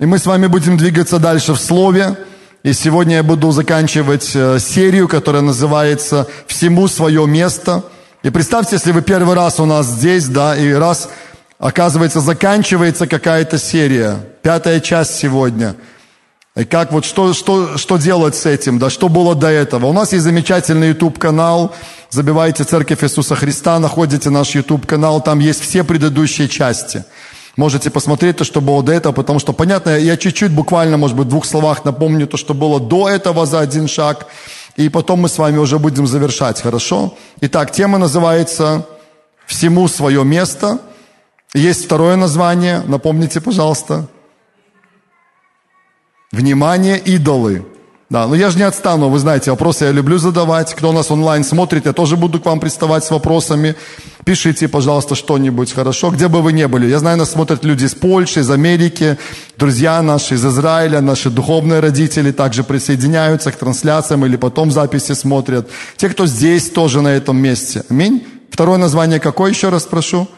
[0.00, 2.16] И мы с вами будем двигаться дальше в Слове.
[2.62, 7.84] И сегодня я буду заканчивать э, серию, которая называется «Всему свое место».
[8.22, 11.08] И представьте, если вы первый раз у нас здесь, да, и раз,
[11.58, 15.76] оказывается, заканчивается какая-то серия, пятая часть сегодня.
[16.56, 19.86] И как вот, что, что, что делать с этим, да, что было до этого.
[19.86, 21.74] У нас есть замечательный YouTube-канал,
[22.10, 27.04] забивайте «Церковь Иисуса Христа», находите наш YouTube-канал, там есть все предыдущие части–
[27.56, 31.26] Можете посмотреть то, что было до этого, потому что, понятно, я чуть-чуть буквально, может быть,
[31.26, 34.26] в двух словах напомню то, что было до этого за один шаг,
[34.76, 37.14] и потом мы с вами уже будем завершать, хорошо?
[37.42, 38.86] Итак, тема называется
[39.46, 40.78] «Всему свое место».
[41.52, 44.08] Есть второе название, напомните, пожалуйста.
[46.30, 47.66] Внимание, идолы.
[48.12, 50.74] Да, но я же не отстану, вы знаете, вопросы я люблю задавать.
[50.74, 53.74] Кто нас онлайн смотрит, я тоже буду к вам приставать с вопросами.
[54.26, 56.10] Пишите, пожалуйста, что-нибудь, хорошо?
[56.10, 56.90] Где бы вы ни были.
[56.90, 59.16] Я знаю, нас смотрят люди из Польши, из Америки,
[59.56, 65.70] друзья наши из Израиля, наши духовные родители также присоединяются к трансляциям или потом записи смотрят.
[65.96, 67.82] Те, кто здесь тоже на этом месте.
[67.88, 68.26] Аминь.
[68.50, 70.28] Второе название какое, еще раз прошу?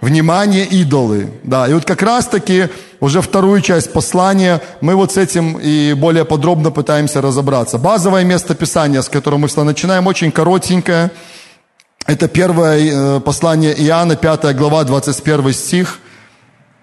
[0.00, 1.30] Внимание, идолы.
[1.42, 2.68] Да, и вот как раз-таки
[3.00, 7.78] уже вторую часть послания мы вот с этим и более подробно пытаемся разобраться.
[7.78, 11.10] Базовое место Писания, с которого мы начинаем, очень коротенькое.
[12.06, 15.98] Это первое э, послание Иоанна, 5 глава, 21 стих.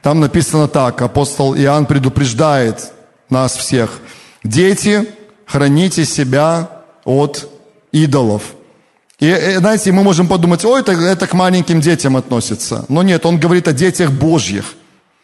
[0.02, 2.92] Там написано так, апостол Иоанн предупреждает
[3.30, 4.00] нас всех.
[4.44, 5.08] «Дети,
[5.46, 6.70] храните себя
[7.06, 7.48] от
[7.94, 8.56] идолов».
[9.24, 12.84] И, э, знаете, мы можем подумать, ой, это, это к маленьким детям относится.
[12.90, 14.76] Но нет, он говорит о детях Божьих.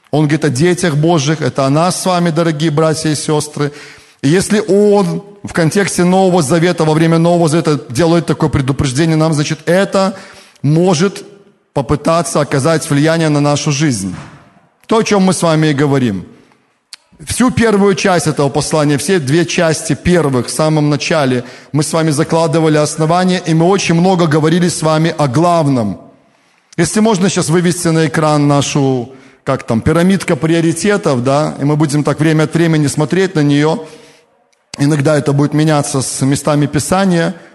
[0.09, 3.73] Он говорит о детях Божьих, это о нас с вами, дорогие братья и сестры.
[4.21, 9.33] И если он в контексте Нового Завета, во время Нового Завета делает такое предупреждение нам,
[9.33, 10.15] значит, это
[10.61, 11.25] может
[11.73, 14.15] попытаться оказать влияние на нашу жизнь.
[14.87, 16.25] То, о чем мы с вами и говорим–
[17.25, 22.11] Всю первую часть этого послания, все две части первых, в самом начале, мы с вами
[22.11, 25.99] закладывали основания, и мы очень много говорили с вами о главном.
[26.77, 29.11] Если можно сейчас вывести на экран нашу,
[29.43, 33.81] как там, пирамидка приоритетов, да, и мы будем так время от времени смотреть на нее,
[34.77, 37.35] иногда это будет меняться с местами Писания–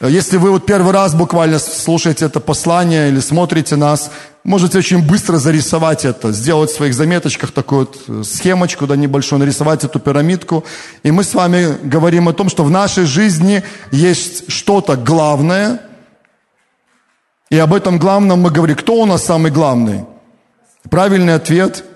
[0.00, 4.10] если вы вот первый раз буквально слушаете это послание или смотрите нас,
[4.42, 9.38] можете очень быстро зарисовать это, сделать в своих заметочках такую вот э, схемочку, да, небольшую,
[9.38, 10.64] нарисовать эту пирамидку.
[11.04, 13.62] И мы с вами говорим о том, что в нашей жизни
[13.92, 15.80] есть что-то главное,
[17.48, 18.76] и об этом главном мы говорим.
[18.76, 20.04] Кто у нас самый главный?
[20.90, 21.84] Правильный ответ–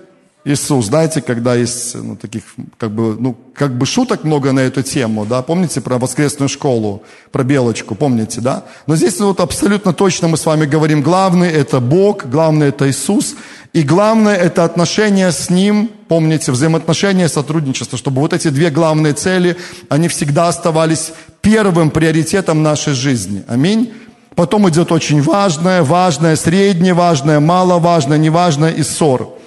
[0.49, 0.87] Иисус.
[0.87, 2.43] Знаете, когда есть ну, таких,
[2.77, 7.03] как бы, ну, как бы шуток много на эту тему, да, помните про воскресную школу,
[7.31, 8.63] про белочку, помните, да?
[8.87, 13.35] Но здесь вот абсолютно точно мы с вами говорим, главный это Бог, главный это Иисус,
[13.73, 19.55] и главное это отношения с Ним, помните, взаимоотношения, сотрудничество, чтобы вот эти две главные цели,
[19.89, 21.11] они всегда оставались
[21.41, 23.43] первым приоритетом нашей жизни.
[23.47, 23.93] Аминь.
[24.35, 29.38] Потом идет очень важное, важное, среднее важное, маловажное, неважное и ссор.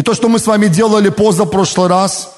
[0.00, 2.34] И то, что мы с вами делали позапрошлый раз,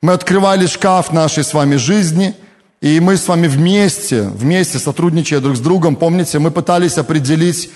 [0.00, 2.34] мы открывали шкаф нашей с вами жизни,
[2.80, 7.70] и мы с вами вместе, вместе, сотрудничая друг с другом, помните, мы пытались определить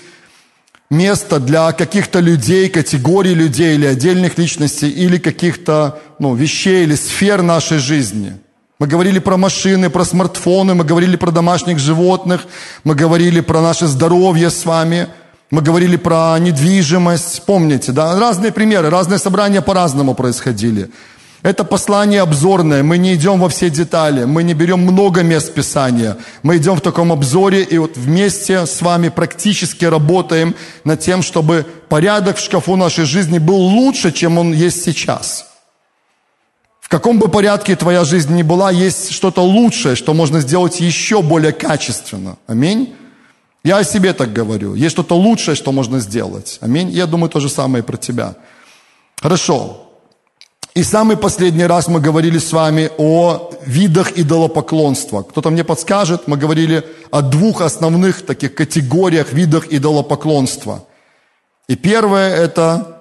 [0.89, 7.43] место для каких-то людей, категорий людей или отдельных личностей, или каких-то ну, вещей или сфер
[7.43, 8.39] нашей жизни.
[8.79, 12.47] Мы говорили про машины, про смартфоны, мы говорили про домашних животных,
[12.83, 15.09] мы говорили про наше здоровье с вами–
[15.51, 18.17] мы говорили про недвижимость, помните, да?
[18.17, 20.89] Разные примеры, разные собрания по-разному происходили.
[21.43, 26.17] Это послание обзорное, мы не идем во все детали, мы не берем много мест Писания,
[26.43, 31.65] мы идем в таком обзоре и вот вместе с вами практически работаем над тем, чтобы
[31.89, 35.47] порядок в шкафу нашей жизни был лучше, чем он есть сейчас.
[36.79, 41.23] В каком бы порядке твоя жизнь ни была, есть что-то лучшее, что можно сделать еще
[41.23, 42.37] более качественно.
[42.47, 42.93] Аминь.
[43.63, 44.73] Я о себе так говорю.
[44.75, 46.57] Есть что-то лучшее, что можно сделать.
[46.61, 46.89] Аминь.
[46.89, 48.35] Я думаю то же самое про тебя.
[49.21, 49.87] Хорошо.
[50.73, 55.21] И самый последний раз мы говорили с вами о видах идолопоклонства.
[55.23, 60.85] Кто-то мне подскажет, мы говорили о двух основных таких категориях, видах идолопоклонства.
[61.67, 63.00] И первое это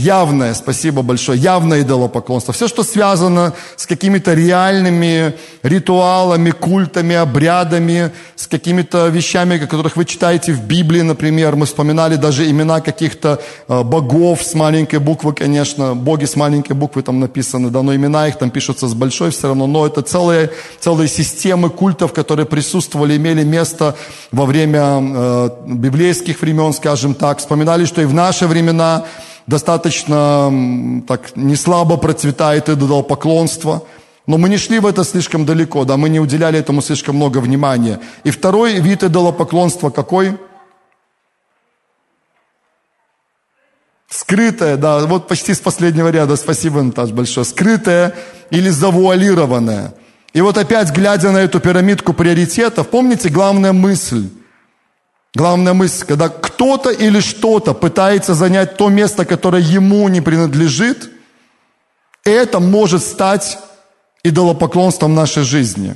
[0.00, 2.54] Явное, спасибо большое, явное идолопоклонство.
[2.54, 10.06] Все, что связано с какими-то реальными ритуалами, культами, обрядами, с какими-то вещами, о которых вы
[10.06, 11.54] читаете в Библии, например.
[11.54, 15.94] Мы вспоминали даже имена каких-то э, богов с маленькой буквы, конечно.
[15.94, 19.48] Боги с маленькой буквы там написаны, да, но имена их там пишутся с большой все
[19.48, 19.66] равно.
[19.66, 20.50] Но это целые,
[20.80, 23.94] целые системы культов, которые присутствовали, имели место
[24.32, 27.40] во время э, библейских времен, скажем так.
[27.40, 29.04] Вспоминали, что и в наши времена
[29.50, 33.82] достаточно так не слабо процветает идолопоклонство.
[34.26, 37.38] Но мы не шли в это слишком далеко, да, мы не уделяли этому слишком много
[37.38, 37.98] внимания.
[38.24, 40.38] И второй вид идолопоклонства какой?
[44.08, 47.44] Скрытое, да, вот почти с последнего ряда, спасибо, Наташ, большое.
[47.44, 48.14] Скрытое
[48.50, 49.94] или завуалированное.
[50.32, 54.28] И вот опять, глядя на эту пирамидку приоритетов, помните главная мысль–
[55.34, 61.10] Главная мысль, когда кто-то или что-то пытается занять то место, которое ему не принадлежит,
[62.24, 63.58] это может стать
[64.24, 65.94] идолопоклонством нашей жизни.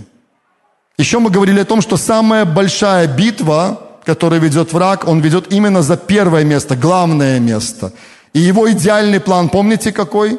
[0.99, 5.83] Еще мы говорили о том, что самая большая битва, которую ведет враг, он ведет именно
[5.83, 7.93] за первое место, главное место.
[8.33, 10.39] И его идеальный план, помните какой?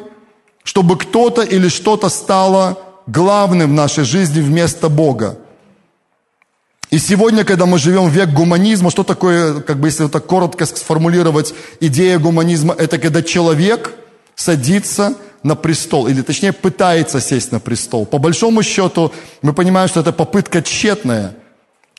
[0.64, 5.36] Чтобы кто-то или что-то стало главным в нашей жизни вместо Бога.
[6.96, 10.24] И сегодня, когда мы живем в век гуманизма, что такое, как бы если вот так
[10.24, 13.92] коротко сформулировать, идея гуманизма, это когда человек
[14.34, 18.06] садится на престол, или точнее пытается сесть на престол.
[18.06, 19.12] По большому счету
[19.42, 21.34] мы понимаем, что это попытка тщетная.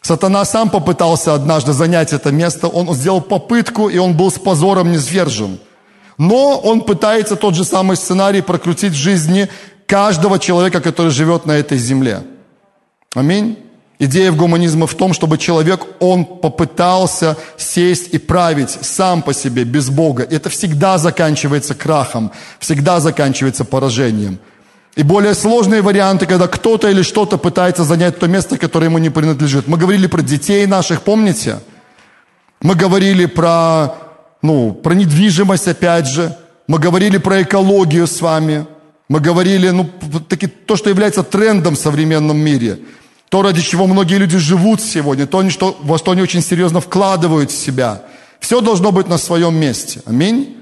[0.02, 4.92] Сатана сам попытался однажды занять это место, он сделал попытку, и он был с позором
[4.92, 5.60] низвержен.
[6.18, 9.48] Но он пытается тот же самый сценарий прокрутить в жизни
[9.86, 12.24] каждого человека, который живет на этой земле.
[13.14, 13.67] Аминь.
[14.00, 19.64] Идея в гуманизме в том, чтобы человек, он попытался сесть и править сам по себе,
[19.64, 20.24] без Бога.
[20.24, 24.38] Это всегда заканчивается крахом, всегда заканчивается поражением.
[24.96, 29.10] И более сложные варианты, когда кто-то или что-то пытается занять то место, которое ему не
[29.10, 29.68] принадлежит.
[29.68, 31.60] Мы говорили про детей наших, помните?
[32.62, 33.96] Мы говорили про,
[34.44, 36.36] ну, про недвижимость, опять же.
[36.68, 38.68] Мы говорили про экологию с вами.
[39.10, 39.90] Мы говорили, ну,
[40.30, 42.78] таки, то, что является трендом в современном мире–
[43.30, 47.52] то, ради чего многие люди живут сегодня, то, что, во что они очень серьезно вкладывают
[47.52, 48.04] в себя.
[48.40, 50.02] Все должно быть на своем месте.
[50.06, 50.56] Аминь.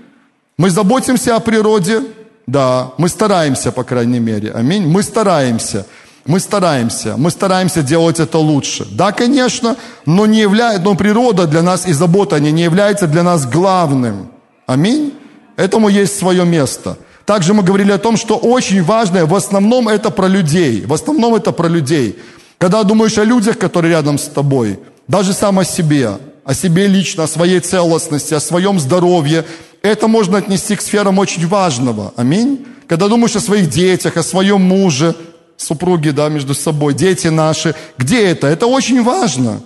[0.58, 2.02] Мы заботимся о природе,
[2.48, 4.52] да, мы стараемся, по крайней мере.
[4.52, 4.88] Аминь.
[4.88, 5.86] Мы стараемся.
[6.26, 8.88] Мы стараемся, мы стараемся делать это лучше.
[8.90, 9.76] Да, конечно,
[10.08, 14.32] но, не является, но природа для нас и забота они не является для нас главным.
[14.66, 15.14] Аминь.
[15.56, 16.98] Этому есть свое место.
[17.26, 20.86] Также мы говорили о том, что очень важное, в основном это про людей.
[20.86, 22.20] В основном это про людей.
[22.58, 27.24] Когда думаешь о людях, которые рядом с тобой, даже сам о себе, о себе лично,
[27.24, 29.46] о своей целостности, о своем здоровье,
[29.82, 32.14] это можно отнести к сферам очень важного.
[32.16, 32.66] Аминь.
[32.88, 35.16] Когда думаешь о своих детях, о своем муже,
[35.58, 38.48] супруги, да, между собой, дети наши, где это?
[38.48, 39.62] Это очень важно.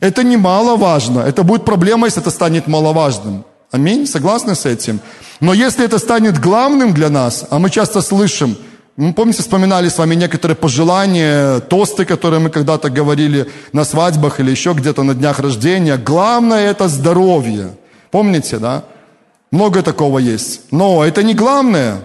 [0.00, 1.20] Это немаловажно.
[1.20, 3.44] Это будет проблема, если это станет маловажным.
[3.70, 4.06] Аминь.
[4.06, 5.00] Согласны с этим?
[5.40, 8.56] Но если это станет главным для нас, а мы часто слышим–
[8.96, 14.52] мы, помните, вспоминали с вами некоторые пожелания, тосты, которые мы когда-то говорили на свадьбах или
[14.52, 15.96] еще где-то на днях рождения.
[15.96, 17.76] Главное– это здоровье.
[18.12, 18.84] Помните, да?
[19.50, 20.60] Много такого есть.
[20.70, 22.02] Но это не главное.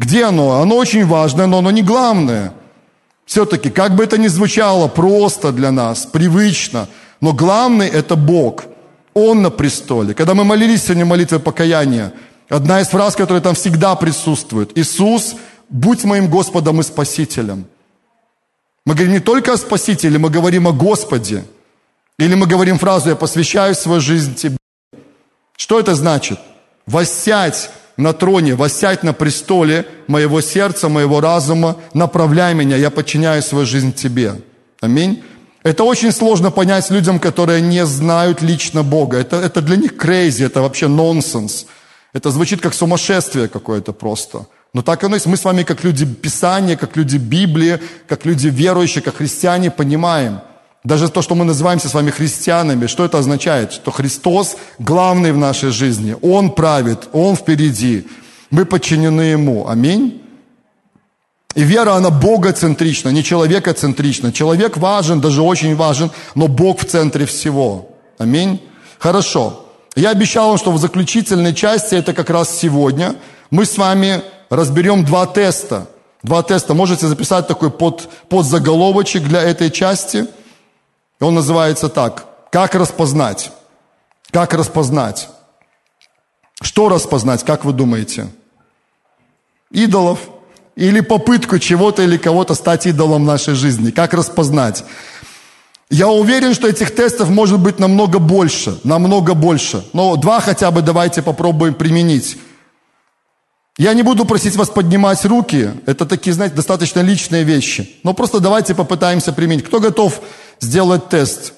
[0.00, 0.60] Где оно?
[0.60, 2.52] Оно очень важное, но оно не главное.
[3.24, 6.88] Все-таки, как бы это ни звучало просто для нас, привычно,
[7.20, 8.64] но главный– это Бог.
[9.14, 10.12] Он на престоле.
[10.12, 12.12] Когда мы молились сегодня молитвой покаяния,
[12.48, 14.76] одна из фраз, которая там всегда присутствует.
[14.76, 15.36] Иисус–
[15.72, 17.64] будь моим Господом и Спасителем.
[18.84, 21.44] Мы говорим не только о Спасителе, мы говорим о Господе.
[22.18, 24.56] Или мы говорим фразу «Я посвящаю свою жизнь Тебе».
[25.56, 26.38] Что это значит?
[26.86, 33.66] Воссядь на троне, воссядь на престоле моего сердца, моего разума, направляй меня, я подчиняю свою
[33.66, 34.42] жизнь Тебе.
[34.80, 35.22] Аминь.
[35.62, 39.18] Это очень сложно понять людям, которые не знают лично Бога.
[39.18, 41.66] Это, это для них crazy, это вообще нонсенс.
[42.12, 44.46] Это звучит как сумасшествие какое-то просто.
[44.74, 45.26] Но так оно есть.
[45.26, 50.40] Мы с вами, как люди Писания, как люди Библии, как люди верующие, как христиане, понимаем.
[50.84, 53.72] Даже то, что мы называемся с вами христианами, что это означает?
[53.72, 56.16] Что Христос главный в нашей жизни.
[56.22, 58.06] Он правит, Он впереди.
[58.50, 59.68] Мы подчинены Ему.
[59.68, 60.22] Аминь.
[61.54, 64.32] И вера, она богоцентрична, не человекоцентрична.
[64.32, 67.90] Человек важен, даже очень важен, но Бог в центре всего.
[68.18, 68.60] Аминь.
[68.98, 69.66] Хорошо.
[69.94, 73.14] Я обещал вам, что в заключительной части, это как раз сегодня,
[73.50, 75.86] мы с вами разберем два теста.
[76.22, 76.74] Два теста.
[76.74, 80.26] Можете записать такой под, подзаголовочек для этой части.
[81.20, 82.26] Он называется так.
[82.50, 83.50] Как распознать?
[84.30, 85.28] Как распознать?
[86.60, 88.28] Что распознать, как вы думаете?
[89.70, 90.20] Идолов
[90.76, 93.90] или попытку чего-то или кого-то стать идолом нашей жизни?
[93.90, 94.84] Как распознать?
[95.90, 99.84] Я уверен, что этих тестов может быть намного больше, намного больше.
[99.92, 102.38] Но два хотя бы давайте попробуем применить.
[103.78, 107.96] Я не буду просить вас поднимать руки, это такие, знаете, достаточно личные вещи.
[108.02, 109.64] Но просто давайте попытаемся применить.
[109.64, 110.20] Кто готов
[110.60, 111.54] сделать тест?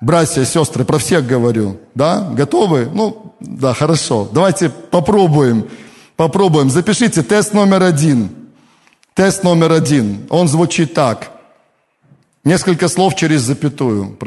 [0.00, 1.78] Братья, сестры, про всех говорю.
[1.94, 2.30] Да?
[2.32, 2.90] Готовы?
[2.92, 4.28] Ну, да, хорошо.
[4.32, 5.68] Давайте попробуем.
[6.16, 6.70] Попробуем.
[6.70, 8.30] Запишите тест номер один.
[9.14, 10.26] Тест номер один.
[10.30, 11.30] Он звучит так.
[12.44, 14.18] Несколько слов через запятую.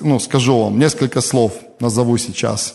[0.00, 0.78] Ну, скажу вам.
[0.78, 2.74] Несколько слов назову сейчас.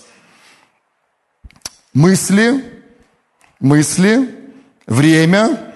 [1.94, 2.64] Мысли,
[3.60, 4.30] мысли,
[4.86, 5.74] время.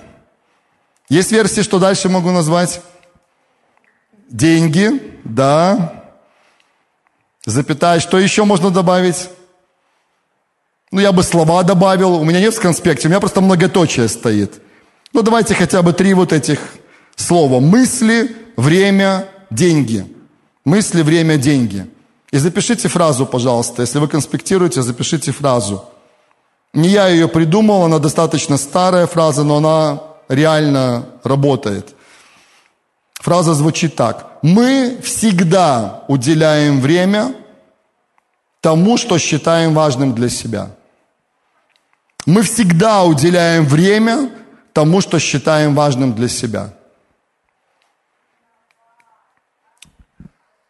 [1.09, 2.81] Есть версии, что дальше могу назвать?
[4.29, 6.05] Деньги, да.
[7.45, 7.99] Запятая.
[7.99, 9.29] Что еще можно добавить?
[10.91, 12.15] Ну, я бы слова добавил.
[12.15, 14.61] У меня нет в конспекте, у меня просто многоточие стоит.
[15.13, 16.59] Ну, давайте хотя бы три вот этих
[17.15, 17.59] слова.
[17.59, 20.05] Мысли, время, деньги.
[20.63, 21.89] Мысли, время, деньги.
[22.31, 23.81] И запишите фразу, пожалуйста.
[23.81, 25.90] Если вы конспектируете, запишите фразу.
[26.73, 31.95] Не я ее придумал, она достаточно старая фраза, но она реально работает.
[33.15, 34.39] Фраза звучит так.
[34.41, 37.35] Мы всегда уделяем время
[38.61, 40.69] тому, что считаем важным для себя.
[42.25, 44.29] Мы всегда уделяем время
[44.73, 46.73] тому, что считаем важным для себя.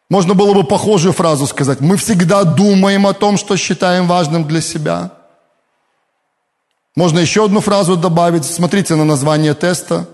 [0.08, 1.80] Можно было бы похожую фразу сказать.
[1.80, 5.10] Мы всегда думаем о том, что считаем важным для себя.
[6.94, 8.44] Можно еще одну фразу добавить.
[8.44, 10.06] Смотрите на название теста.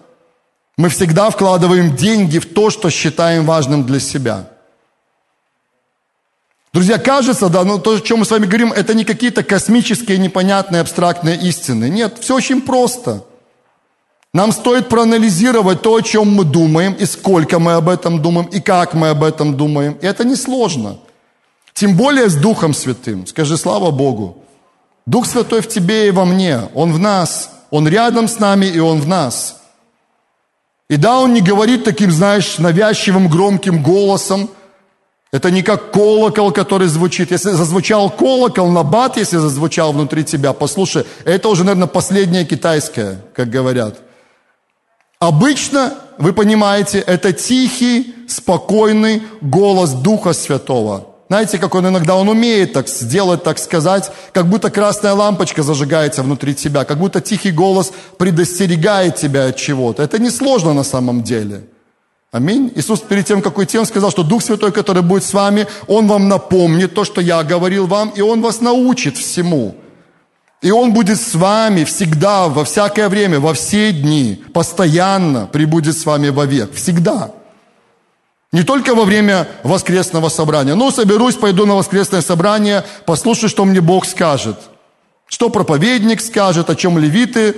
[0.77, 4.49] Мы всегда вкладываем деньги в то, что считаем важным для себя.
[6.73, 10.19] Друзья, кажется, да, но то, о чем мы с вами говорим, это не какие-то космические,
[10.19, 11.89] непонятные, абстрактные истины.
[11.89, 13.25] Нет, все очень просто.
[14.33, 18.61] Нам стоит проанализировать то, о чем мы думаем, и сколько мы об этом думаем, и
[18.61, 19.95] как мы об этом думаем.
[20.01, 20.99] И это несложно.
[21.73, 23.27] Тем более с Духом Святым.
[23.27, 24.45] Скажи, слава Богу.
[25.09, 26.69] Дух Святой в тебе и во мне.
[26.75, 27.51] Он в нас.
[27.71, 29.57] Он рядом с нами, и Он в нас.
[30.91, 34.51] И да, Он не говорит таким, знаешь, навязчивым, громким голосом.
[35.33, 37.31] Это не как колокол, который звучит.
[37.31, 43.49] Если зазвучал колокол, набат, если зазвучал внутри тебя, послушай, это уже, наверное, последнее китайское, как
[43.49, 44.01] говорят.
[45.21, 51.08] Обычно, вы понимаете, это тихий, спокойный голос Духа Святого.
[51.29, 56.23] Знаете, как он иногда, он умеет так сделать, так сказать, как будто красная лампочка зажигается
[56.23, 60.03] внутри тебя, как будто тихий голос предостерегает тебя от чего-то.
[60.03, 61.65] Это несложно на самом деле.
[62.33, 62.73] Аминь.
[62.75, 66.07] Иисус перед тем, как уйти, Он сказал, что Дух Святой, который будет с вами, Он
[66.07, 69.75] вам напомнит то, что я говорил вам, и Он вас научит всему.
[70.63, 76.07] И Он будет с вами всегда, во всякое время, во все дни, постоянно прибудет с
[76.07, 76.75] вами вовек.
[76.75, 77.33] Всегда.
[78.51, 80.75] Не только во время воскресного собрания.
[80.75, 84.57] Ну, соберусь, пойду на воскресное собрание, послушаю, что мне Бог скажет.
[85.27, 87.55] Что проповедник скажет, о чем левиты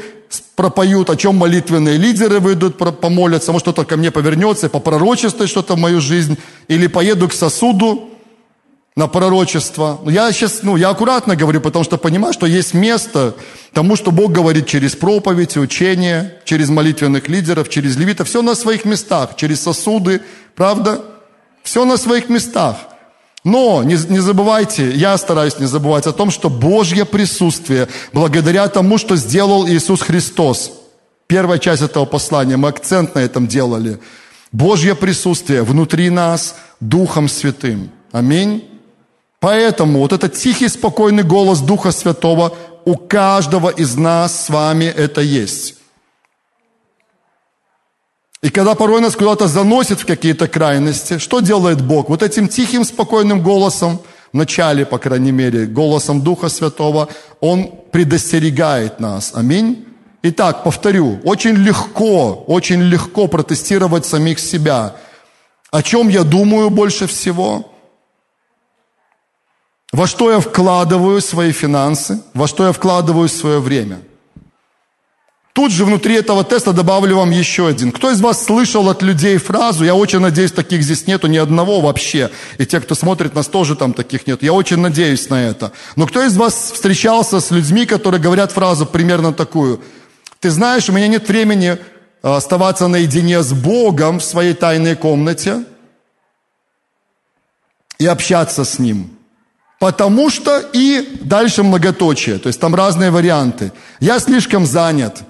[0.57, 5.75] пропоют, о чем молитвенные лидеры выйдут, помолятся, может, кто-то ко мне повернется и попророчествует что-то
[5.75, 8.10] в мою жизнь, или поеду к сосуду,
[8.97, 10.01] на пророчество.
[10.07, 13.35] Я сейчас, ну, я аккуратно говорю, потому что понимаю, что есть место
[13.73, 18.29] тому, что Бог говорит через проповедь, учение, через молитвенных лидеров, через левитов.
[18.29, 20.23] Все на своих местах, через сосуды,
[20.57, 21.05] правда?
[21.63, 22.77] Все на своих местах.
[23.45, 28.99] Но не, не забывайте, я стараюсь не забывать о том, что Божье присутствие, благодаря тому,
[28.99, 30.73] что сделал Иисус Христос,
[31.27, 33.99] первая часть этого послания, мы акцент на этом делали,
[34.53, 37.91] Божье присутствие внутри нас Духом Святым.
[38.13, 38.70] Аминь.
[39.41, 42.53] Поэтому вот этот тихий, спокойный голос Духа Святого
[42.85, 45.77] у каждого из нас с вами это есть.
[48.43, 52.09] И когда порой нас куда-то заносит в какие-то крайности, что делает Бог?
[52.09, 54.01] Вот этим тихим, спокойным голосом,
[54.33, 57.09] в начале, по крайней мере, голосом Духа Святого,
[57.41, 59.33] Он предостерегает нас.
[59.35, 59.85] Аминь.
[60.23, 64.97] Итак, повторю, очень легко, очень легко протестировать самих себя.
[65.71, 67.71] О чем я думаю больше всего?
[69.93, 74.01] Во что я вкладываю свои финансы, во что я вкладываю свое время.
[75.53, 77.91] Тут же внутри этого теста добавлю вам еще один.
[77.91, 81.81] Кто из вас слышал от людей фразу, я очень надеюсь, таких здесь нету ни одного
[81.81, 84.45] вообще, и те, кто смотрит нас, тоже там таких нет.
[84.45, 85.73] Я очень надеюсь на это.
[85.97, 89.81] Но кто из вас встречался с людьми, которые говорят фразу примерно такую,
[90.39, 91.79] ты знаешь, у меня нет времени
[92.23, 95.65] а, оставаться наедине с Богом в своей тайной комнате
[97.99, 99.20] и общаться с Ним.
[99.81, 102.39] Потому что и дальше многоточие.
[102.39, 103.73] То есть там разные варианты.
[103.99, 105.23] Я слишком занят.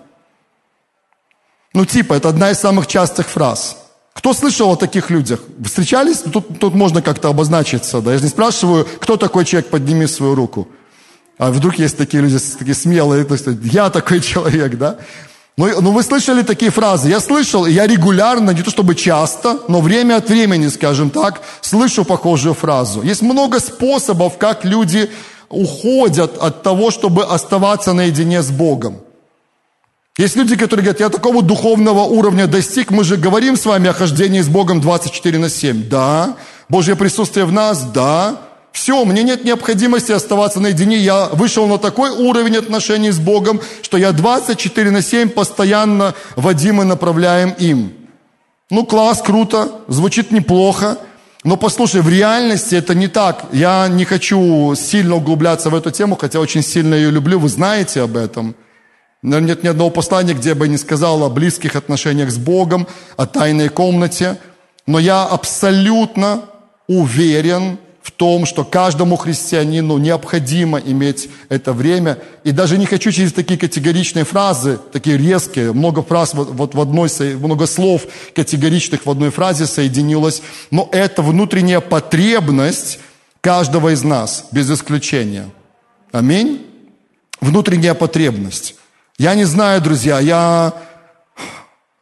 [1.73, 3.77] Ну, типа, это одна из самых частых фраз.
[4.13, 5.39] Кто слышал о таких людях?
[5.65, 6.19] Встречались?
[6.19, 8.01] Тут, тут можно как-то обозначиться.
[8.01, 8.11] Да?
[8.11, 10.67] Я же не спрашиваю, кто такой человек, подними свою руку.
[11.39, 14.99] А вдруг есть такие люди, такие смелые, то есть я такой человек, да?
[15.61, 17.11] Ну, ну вы слышали такие фразы?
[17.11, 22.05] Я слышал, я регулярно, не то чтобы часто, но время от времени, скажем так, слышу
[22.05, 23.03] похожую фразу.
[23.03, 25.11] Есть много способов, как люди
[25.51, 29.01] уходят от того, чтобы оставаться наедине с Богом.
[30.17, 33.93] Есть люди, которые говорят, я такого духовного уровня достиг, мы же говорим с вами о
[33.93, 35.89] хождении с Богом 24 на 7.
[35.91, 36.37] Да.
[36.71, 38.37] Божье присутствие в нас, да.
[38.73, 40.99] Все, мне нет необходимости оставаться наедине.
[40.99, 46.81] Я вышел на такой уровень отношений с Богом, что я 24 на 7 постоянно водим
[46.81, 47.93] и направляем им.
[48.71, 50.99] Ну, класс, круто, звучит неплохо.
[51.43, 53.47] Но послушай, в реальности это не так.
[53.53, 58.03] Я не хочу сильно углубляться в эту тему, хотя очень сильно ее люблю, вы знаете
[58.03, 58.55] об этом.
[59.23, 62.87] Наверное, нет ни одного послания, где бы я не сказал о близких отношениях с Богом,
[63.17, 64.39] о тайной комнате.
[64.87, 66.43] Но я абсолютно
[66.87, 67.79] уверен,
[68.11, 72.19] в том, что каждому христианину необходимо иметь это время.
[72.43, 77.09] И даже не хочу через такие категоричные фразы, такие резкие, много фраз вот в одной,
[77.37, 78.03] много слов
[78.35, 82.99] категоричных в одной фразе соединилось, но это внутренняя потребность
[83.41, 85.49] каждого из нас, без исключения.
[86.11, 86.67] Аминь.
[87.41, 88.75] Внутренняя потребность.
[89.19, 90.75] Я не знаю, друзья, я...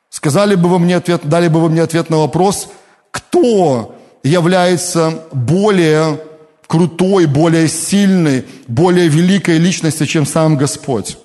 [0.09, 2.69] Сказали бы вы мне ответ, дали бы вы мне ответ на вопрос,
[3.11, 3.98] кто
[4.29, 6.21] является более
[6.67, 11.19] крутой, более сильной, более великой личностью, чем сам Господь.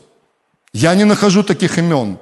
[0.74, 2.18] Я не нахожу таких имен.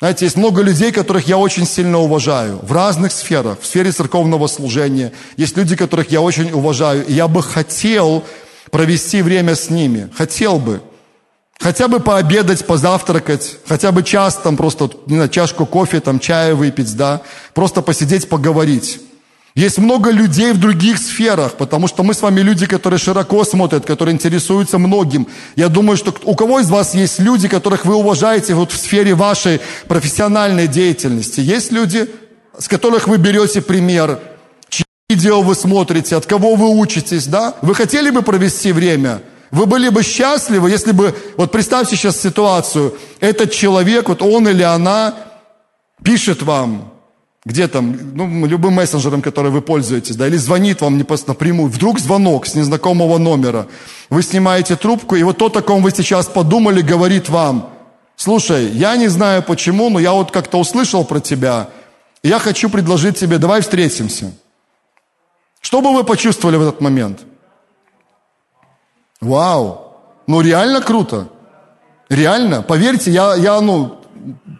[0.00, 4.46] Знаете, есть много людей, которых я очень сильно уважаю в разных сферах, в сфере церковного
[4.46, 5.12] служения.
[5.36, 8.22] Есть люди, которых я очень уважаю, и я бы хотел
[8.70, 10.08] провести время с ними.
[10.16, 10.80] Хотел бы.
[11.58, 16.54] Хотя бы пообедать, позавтракать, хотя бы час там просто, не знаю, чашку кофе, там чая
[16.54, 19.00] выпить, да, просто посидеть, поговорить.
[19.58, 23.84] Есть много людей в других сферах, потому что мы с вами люди, которые широко смотрят,
[23.84, 25.26] которые интересуются многим.
[25.56, 29.16] Я думаю, что у кого из вас есть люди, которых вы уважаете вот в сфере
[29.16, 31.40] вашей профессиональной деятельности?
[31.40, 32.08] Есть люди,
[32.56, 34.20] с которых вы берете пример,
[34.68, 37.56] чьи видео вы смотрите, от кого вы учитесь, да?
[37.60, 39.22] Вы хотели бы провести время?
[39.50, 44.62] Вы были бы счастливы, если бы, вот представьте сейчас ситуацию, этот человек, вот он или
[44.62, 45.16] она
[46.04, 46.92] пишет вам,
[47.48, 52.46] где там, ну, любым мессенджером, который вы пользуетесь, да, или звонит вам напрямую, вдруг звонок
[52.46, 53.66] с незнакомого номера,
[54.10, 57.70] вы снимаете трубку, и вот то, о ком вы сейчас подумали, говорит вам,
[58.16, 61.70] слушай, я не знаю почему, но я вот как-то услышал про тебя,
[62.22, 64.30] и я хочу предложить тебе, давай встретимся.
[65.62, 67.20] Что бы вы почувствовали в этот момент?
[69.22, 71.28] Вау, ну реально круто.
[72.10, 73.97] Реально, поверьте, я, я ну,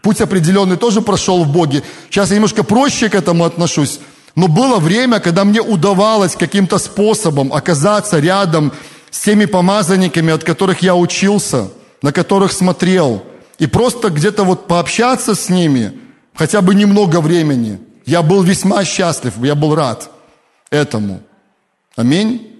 [0.01, 1.83] путь определенный тоже прошел в Боге.
[2.09, 3.99] Сейчас я немножко проще к этому отношусь.
[4.35, 8.71] Но было время, когда мне удавалось каким-то способом оказаться рядом
[9.11, 11.69] с теми помазанниками, от которых я учился,
[12.01, 13.23] на которых смотрел.
[13.57, 15.99] И просто где-то вот пообщаться с ними,
[16.33, 17.79] хотя бы немного времени.
[18.05, 20.09] Я был весьма счастлив, я был рад
[20.69, 21.21] этому.
[21.95, 22.58] Аминь.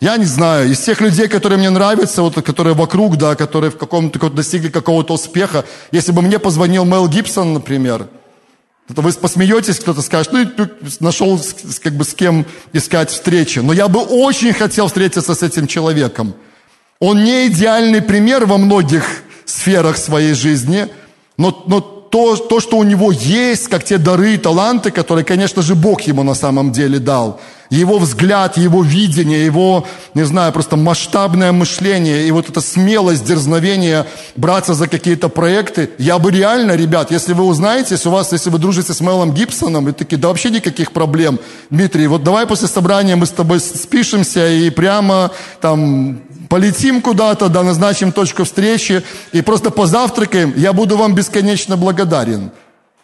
[0.00, 3.76] Я не знаю, из тех людей, которые мне нравятся, вот, которые вокруг, да, которые в
[3.76, 8.06] каком-то достигли какого-то успеха, если бы мне позвонил Мел Гибсон, например,
[8.94, 10.68] то вы посмеетесь, кто-то скажет, ну,
[11.00, 11.38] нашел
[11.82, 13.58] как бы с кем искать встречи.
[13.58, 16.34] Но я бы очень хотел встретиться с этим человеком.
[17.00, 19.04] Он не идеальный пример во многих
[19.44, 20.88] сферах своей жизни,
[21.36, 25.60] но, но то, то, что у него есть, как те дары и таланты, которые, конечно
[25.60, 27.40] же, Бог ему на самом деле дал.
[27.70, 34.06] Его взгляд, его видение, его, не знаю, просто масштабное мышление и вот эта смелость, дерзновение
[34.36, 35.90] браться за какие-то проекты.
[35.98, 39.32] Я бы реально, ребят, если вы узнаете, если у вас, если вы дружите с Мелом
[39.32, 41.38] Гибсоном, вы такие, да вообще никаких проблем,
[41.70, 47.62] Дмитрий, вот давай после собрания мы с тобой спишемся и прямо там полетим куда-то, да,
[47.62, 49.02] назначим точку встречи
[49.32, 52.50] и просто позавтракаем, я буду вам бесконечно благодарен.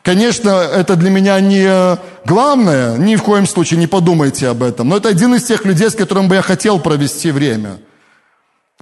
[0.04, 4.98] Конечно, это для меня не главное, ни в коем случае не подумайте об этом, но
[4.98, 7.78] это один из тех людей, с которым бы я хотел провести время.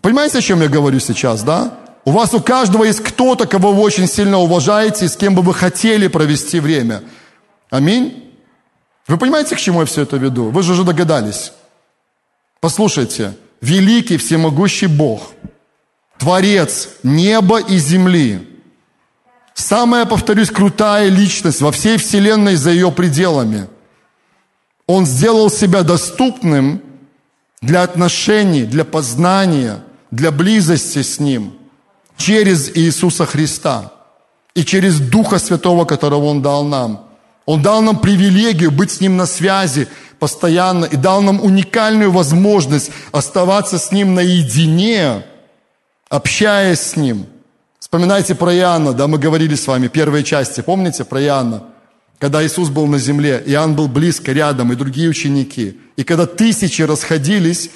[0.01, 1.79] Понимаете, о чем я говорю сейчас, да?
[2.05, 5.55] У вас у каждого есть кто-то, кого вы очень сильно уважаете, с кем бы вы
[5.55, 7.05] хотели провести время.
[7.71, 8.35] Аминь.
[9.07, 10.51] Вы понимаете, к чему я все это веду?
[10.51, 11.53] Вы же уже догадались.
[12.61, 15.31] Послушайте, великий, всемогущий Бог,
[16.19, 18.52] Творец неба и земли,
[19.55, 23.69] самая, повторюсь, крутая личность во всей Вселенной за ее пределами.
[24.87, 26.83] Он сделал себя доступным
[27.61, 31.55] для отношений, для познания, для близости с Ним
[32.17, 33.93] через Иисуса Христа
[34.55, 37.07] и через Духа Святого, которого Он дал нам.
[37.47, 39.89] Он дал нам привилегию быть с Ним на связи,
[40.19, 45.25] постоянно и дал нам уникальную возможность оставаться с Ним наедине,
[46.09, 47.27] общаясь с Ним.
[47.93, 51.65] Вспоминайте про Иоанна, да, мы говорили с вами, первые части, помните про Иоанна?
[52.19, 55.79] Когда Иисус был на земле, Иоанн был близко, рядом, и другие ученики.
[55.97, 57.69] И когда тысячи расходились,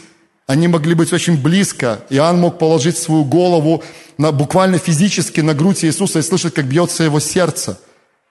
[0.46, 2.00] они могли быть очень близко.
[2.08, 3.82] Иоанн мог положить свою голову
[4.16, 7.78] на, буквально физически на грудь Иисуса и слышать, как бьется его сердце.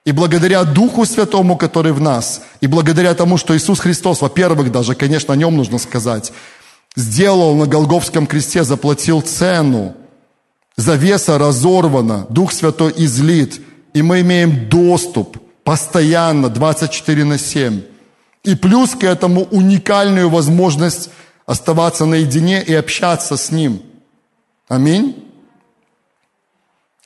[0.05, 4.95] И благодаря Духу Святому, который в нас, и благодаря тому, что Иисус Христос, во-первых, даже,
[4.95, 6.33] конечно, о нем нужно сказать,
[6.95, 9.95] сделал на Голговском кресте, заплатил цену,
[10.77, 13.61] завеса разорвана, Дух Святой излит,
[13.93, 17.81] и мы имеем доступ постоянно, 24 на 7.
[18.43, 21.09] И плюс к этому уникальную возможность
[21.45, 23.81] оставаться наедине и общаться с Ним.
[24.67, 25.25] Аминь.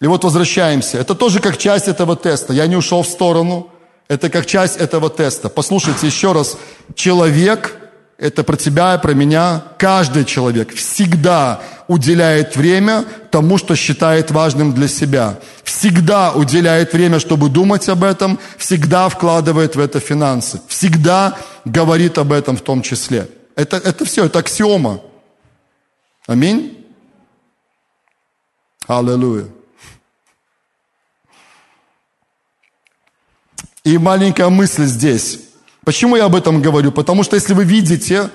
[0.02, 0.98] И вот возвращаемся.
[0.98, 2.54] Это тоже как часть этого теста.
[2.54, 3.70] Я не ушел в сторону.
[4.08, 5.50] Это как часть этого теста.
[5.50, 6.58] Послушайте еще раз.
[6.96, 7.79] Человек,
[8.20, 14.74] это про тебя и про меня, каждый человек всегда уделяет время тому, что считает важным
[14.74, 15.40] для себя.
[15.64, 22.34] Всегда уделяет время, чтобы думать об этом, всегда вкладывает в это финансы, всегда говорит об
[22.34, 23.30] этом в том числе.
[23.56, 25.00] Это, это все, это аксиома.
[26.28, 26.86] Аминь.
[28.86, 29.46] Аллилуйя.
[33.86, 35.49] И маленькая мысль здесь.
[35.86, 36.92] Почему я об этом говорю?
[36.92, 38.30] Потому что если вы видите,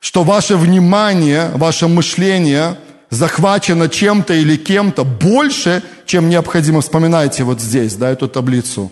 [0.00, 2.78] что ваше внимание, ваше мышление
[3.10, 8.90] захвачено чем-то или кем-то больше, чем необходимо, вспоминайте вот здесь, да, эту таблицу,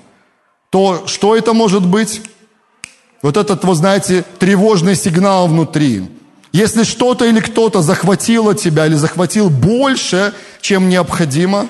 [0.70, 2.20] то что это может быть?
[3.22, 6.08] Вот этот, вы знаете, тревожный сигнал внутри.
[6.52, 11.68] Если что-то или кто-то захватило тебя или захватил больше, чем необходимо,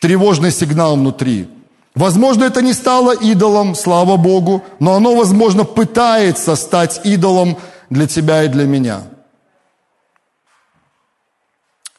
[0.00, 1.48] тревожный сигнал внутри.
[1.94, 7.58] Возможно, это не стало идолом, слава Богу, но оно, возможно, пытается стать идолом
[7.90, 9.02] для тебя и для меня.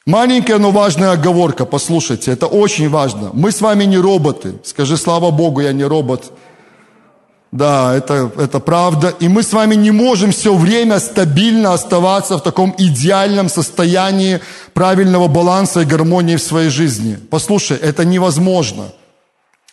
[0.06, 3.30] Маленькая, но важная оговорка, послушайте, это очень важно.
[3.34, 4.56] Мы с вами не роботы.
[4.64, 6.34] Скажи, слава Богу, я не робот.
[7.54, 9.14] Да, это, это правда.
[9.20, 14.42] И мы с вами не можем все время стабильно оставаться в таком идеальном состоянии
[14.74, 17.18] правильного баланса и гармонии в своей жизни.
[17.30, 18.86] Послушай, это невозможно.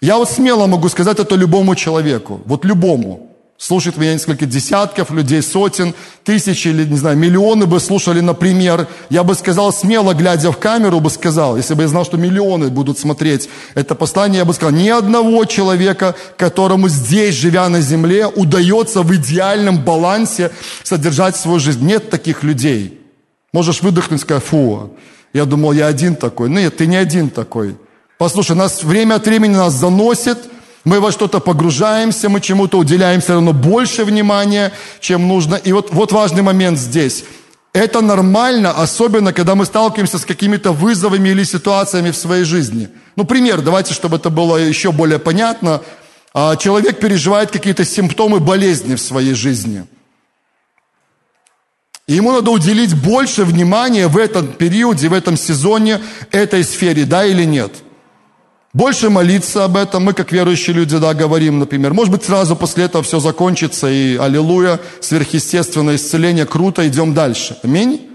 [0.01, 3.27] Я вот смело могу сказать это любому человеку, вот любому.
[3.59, 8.89] Слушает меня несколько десятков людей, сотен, тысячи или, не знаю, миллионы бы слушали, например.
[9.11, 12.71] Я бы сказал, смело глядя в камеру, бы сказал, если бы я знал, что миллионы
[12.71, 18.29] будут смотреть это послание, я бы сказал, ни одного человека, которому здесь, живя на земле,
[18.29, 20.51] удается в идеальном балансе
[20.83, 21.85] содержать свою жизнь.
[21.85, 22.99] Нет таких людей.
[23.53, 24.97] Можешь выдохнуть и сказать, фу,
[25.35, 26.49] я думал, я один такой.
[26.49, 27.77] Нет, ты не один такой.
[28.21, 30.39] Послушай, нас время от времени нас заносит–
[30.85, 35.57] мы во что-то погружаемся, мы чему-то уделяем все равно больше внимания, чем нужно.
[35.57, 37.25] И вот, вот важный момент здесь.
[37.73, 42.89] Это нормально, особенно когда мы сталкиваемся с какими-то вызовами или ситуациями в своей жизни.
[43.17, 45.83] Ну, пример, давайте, чтобы это было еще более понятно.
[46.33, 49.85] А, человек переживает какие-то симптомы болезни в своей жизни.
[52.07, 56.01] И ему надо уделить больше внимания в этом периоде, в этом сезоне
[56.33, 57.73] этой сфере, да или нет–
[58.73, 60.05] больше молиться об этом.
[60.05, 61.93] Мы, как верующие люди, да, говорим, например.
[61.93, 67.59] Может быть, сразу после этого все закончится, и аллилуйя, сверхъестественное исцеление, круто, идем дальше.
[67.63, 68.09] Аминь.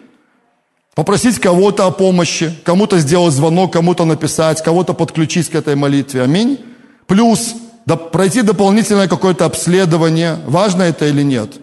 [0.95, 6.21] Попросить кого-то о помощи, кому-то сделать звонок, кому-то написать, кого-то подключить к этой молитве.
[6.21, 6.59] Аминь.
[7.05, 7.53] Плюс
[7.85, 11.53] да, пройти дополнительное какое-то обследование, важно это или нет.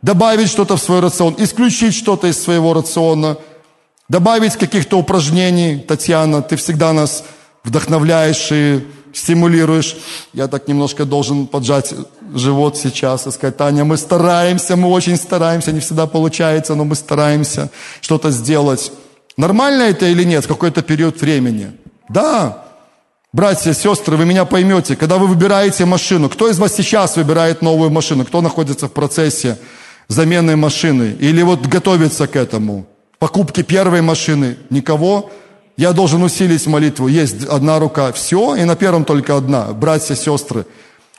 [0.00, 3.36] Добавить что-то в свой рацион, исключить что-то из своего рациона,
[4.08, 5.78] добавить каких-то упражнений.
[5.78, 7.24] Татьяна, ты всегда нас
[7.64, 9.96] вдохновляешь и стимулируешь.
[10.32, 11.94] Я так немножко должен поджать
[12.34, 16.94] живот сейчас и сказать, Таня, мы стараемся, мы очень стараемся, не всегда получается, но мы
[16.94, 17.70] стараемся
[18.00, 18.92] что-то сделать.
[19.36, 21.72] Нормально это или нет какой-то период времени?
[22.08, 22.64] Да.
[23.32, 27.90] Братья, сестры, вы меня поймете, когда вы выбираете машину, кто из вас сейчас выбирает новую
[27.90, 29.58] машину, кто находится в процессе
[30.08, 32.86] замены машины или вот готовится к этому,
[33.18, 35.30] покупки первой машины, никого?
[35.76, 37.08] Я должен усилить молитву.
[37.08, 39.72] Есть одна рука, все, и на первом только одна.
[39.72, 40.66] Братья, сестры.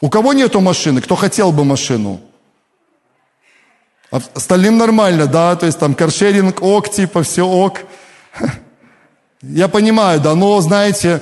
[0.02, 1.02] У кого нету машины?
[1.02, 2.20] Кто хотел бы машину?
[4.12, 5.56] А остальным нормально, да?
[5.56, 7.80] То есть там каршеринг ок, типа все ок.
[9.42, 11.22] Я понимаю, да, но знаете,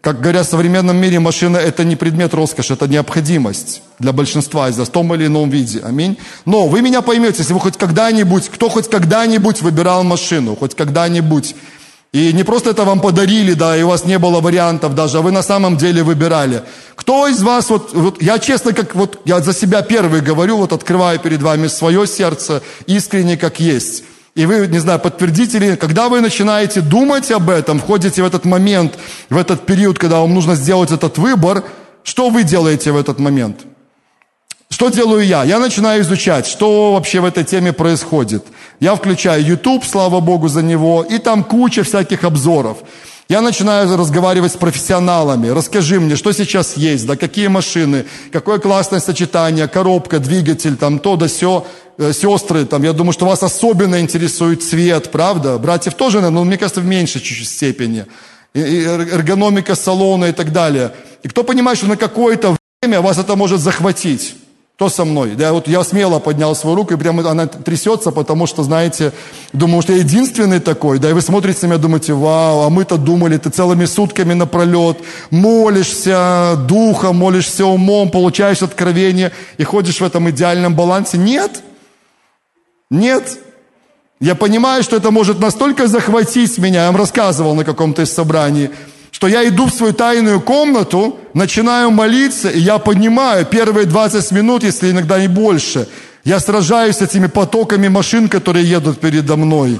[0.00, 4.76] как говорят в современном мире, машина это не предмет роскоши, это необходимость для большинства из
[4.76, 5.80] нас в том или ином виде.
[5.80, 6.16] Аминь.
[6.44, 11.56] Но вы меня поймете, если вы хоть когда-нибудь, кто хоть когда-нибудь выбирал машину, хоть когда-нибудь
[12.12, 15.20] и не просто это вам подарили, да, и у вас не было вариантов даже, а
[15.20, 16.62] вы на самом деле выбирали.
[16.96, 20.72] Кто из вас, вот, вот я честно, как вот я за себя первый говорю, вот
[20.72, 24.02] открываю перед вами свое сердце, искренне как есть.
[24.34, 28.44] и вы, не знаю, подтвердите ли, когда вы начинаете думать об этом, входите в этот
[28.44, 31.62] момент, в этот период, когда вам нужно сделать этот выбор,
[32.02, 33.60] что вы делаете в этот момент?
[34.70, 35.44] Что делаю я?
[35.44, 38.46] Я начинаю изучать, что вообще в этой теме происходит.
[38.78, 42.78] Я включаю YouTube, слава Богу за него, и там куча всяких обзоров.
[43.28, 45.48] Я начинаю разговаривать с профессионалами.
[45.48, 51.16] Расскажи мне, что сейчас есть, да какие машины, какое классное сочетание, коробка, двигатель, там то
[51.16, 51.66] да все.
[51.98, 55.58] Э, сестры, там, я думаю, что вас особенно интересует цвет, правда?
[55.58, 58.06] Братьев тоже, но мне кажется, в меньшей чуть-чуть степени.
[58.54, 60.92] Эргономика салона и так далее.
[61.22, 64.34] И кто понимает, что на какое-то время вас это может захватить?
[64.80, 65.32] Кто со мной?
[65.32, 69.12] Да, вот я смело поднял свою руку, и прямо она трясется, потому что, знаете,
[69.52, 70.98] думаю, что я единственный такой.
[70.98, 74.96] Да, и вы смотрите на меня, думаете, вау, а мы-то думали, ты целыми сутками напролет
[75.30, 81.18] молишься духом, молишься умом, получаешь откровение и ходишь в этом идеальном балансе.
[81.18, 81.62] Нет.
[82.90, 83.38] Нет.
[84.18, 88.70] Я понимаю, что это может настолько захватить меня, я вам рассказывал на каком-то из собраний,
[89.20, 94.62] что я иду в свою тайную комнату, начинаю молиться, и я понимаю, первые 20 минут,
[94.62, 95.88] если иногда и больше,
[96.24, 99.78] я сражаюсь с этими потоками машин, которые едут передо мной,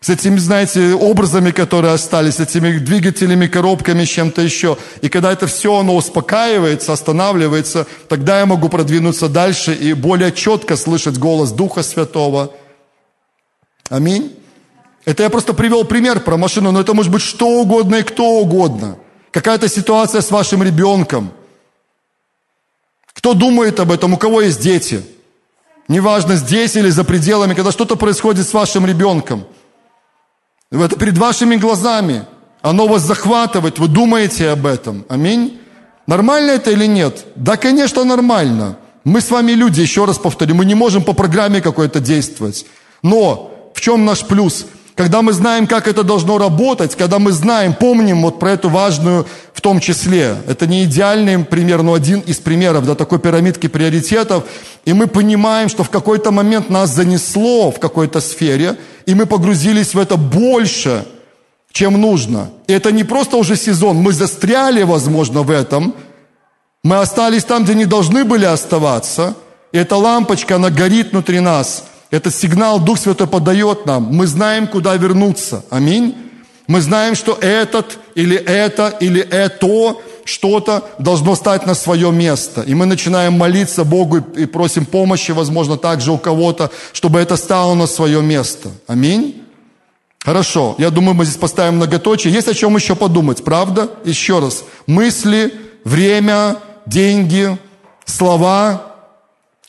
[0.00, 4.78] с этими, знаете, образами, которые остались, с этими двигателями, коробками, чем-то еще.
[5.02, 10.76] И когда это все, оно успокаивается, останавливается, тогда я могу продвинуться дальше и более четко
[10.76, 12.52] слышать голос Духа Святого.
[13.90, 14.38] Аминь.
[15.08, 18.24] Это я просто привел пример про машину, но это может быть что угодно и кто
[18.40, 18.98] угодно.
[19.30, 21.30] Какая-то ситуация с вашим ребенком.
[23.14, 25.02] Кто думает об этом, у кого есть дети?
[25.88, 29.46] Неважно, здесь или за пределами, когда что-то происходит с вашим ребенком.
[30.70, 32.26] Это перед вашими глазами.
[32.60, 35.06] Оно вас захватывает, вы думаете об этом.
[35.08, 35.58] Аминь.
[36.06, 37.24] Нормально это или нет?
[37.34, 38.76] Да, конечно, нормально.
[39.04, 42.66] Мы с вами люди, еще раз повторю, мы не можем по программе какой-то действовать.
[43.02, 44.66] Но в чем наш плюс?
[44.98, 49.28] Когда мы знаем, как это должно работать, когда мы знаем, помним вот про эту важную
[49.52, 50.34] в том числе.
[50.48, 54.42] Это не идеальный пример, но один из примеров да, такой пирамидки приоритетов.
[54.84, 59.94] И мы понимаем, что в какой-то момент нас занесло в какой-то сфере, и мы погрузились
[59.94, 61.04] в это больше,
[61.70, 62.50] чем нужно.
[62.66, 65.94] И это не просто уже сезон, мы застряли, возможно, в этом.
[66.82, 69.36] Мы остались там, где не должны были оставаться.
[69.70, 74.04] И эта лампочка, она горит внутри нас– этот сигнал Дух Святой подает нам.
[74.04, 75.64] Мы знаем, куда вернуться.
[75.70, 76.14] Аминь.
[76.66, 82.60] Мы знаем, что этот или это или это что-то должно стать на свое место.
[82.62, 87.74] И мы начинаем молиться Богу и просим помощи, возможно, также у кого-то, чтобы это стало
[87.74, 88.70] на свое место.
[88.86, 89.42] Аминь.
[90.20, 92.32] Хорошо, я думаю, мы здесь поставим многоточие.
[92.32, 93.88] Есть о чем еще подумать, правда?
[94.04, 94.64] Еще раз.
[94.86, 97.56] Мысли, время, деньги,
[98.04, 98.87] слова,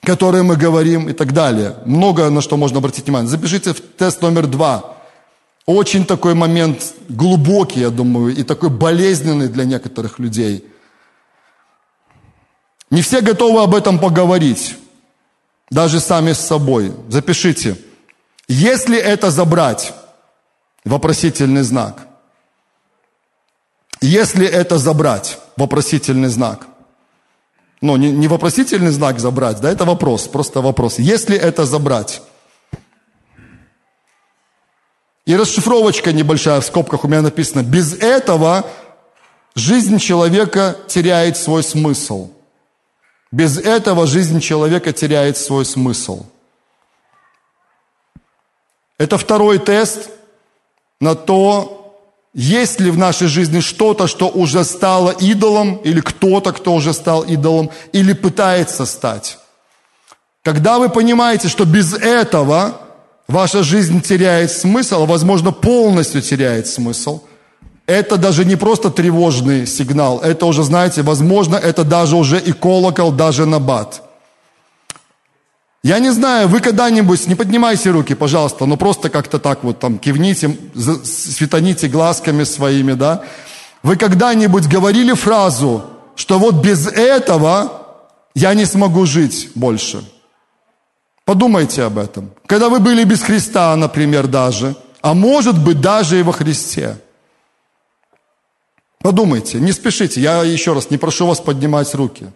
[0.01, 1.75] которые мы говорим и так далее.
[1.85, 3.29] Много на что можно обратить внимание.
[3.29, 4.95] Запишите в тест номер два.
[5.65, 10.65] Очень такой момент глубокий, я думаю, и такой болезненный для некоторых людей.
[12.89, 14.75] Не все готовы об этом поговорить,
[15.69, 16.91] даже сами с собой.
[17.07, 17.77] Запишите.
[18.47, 19.93] Если это забрать,
[20.85, 22.07] вопросительный знак.
[24.01, 26.65] Если это забрать, вопросительный знак.
[27.81, 30.99] Ну, не, не вопросительный знак забрать, да, это вопрос, просто вопрос.
[30.99, 32.21] Если это забрать.
[35.25, 37.63] И расшифровочка небольшая в скобках у меня написано.
[37.63, 38.65] Без этого
[39.55, 42.31] жизнь человека теряет свой смысл.
[43.31, 46.25] Без этого жизнь человека теряет свой смысл.
[48.97, 50.09] Это второй тест
[50.99, 51.78] на то,
[52.33, 57.23] есть ли в нашей жизни что-то, что уже стало идолом, или кто-то, кто уже стал
[57.23, 59.37] идолом, или пытается стать?
[60.43, 62.81] Когда вы понимаете, что без этого
[63.27, 67.21] ваша жизнь теряет смысл, а возможно полностью теряет смысл,
[67.85, 73.11] это даже не просто тревожный сигнал, это уже, знаете, возможно, это даже уже и колокол,
[73.11, 74.03] даже набат–
[75.83, 79.97] я не знаю, вы когда-нибудь, не поднимайте руки, пожалуйста, но просто как-то так вот там
[79.97, 80.57] кивните,
[81.03, 83.23] светаните глазками своими, да.
[83.81, 87.81] Вы когда-нибудь говорили фразу, что вот без этого
[88.35, 90.03] я не смогу жить больше?
[91.23, 92.31] Подумайте об этом.
[92.45, 96.97] Когда вы были без Христа, например, даже, а может быть даже и во Христе.
[99.01, 102.27] Подумайте, не спешите, я еще раз не прошу вас поднимать руки.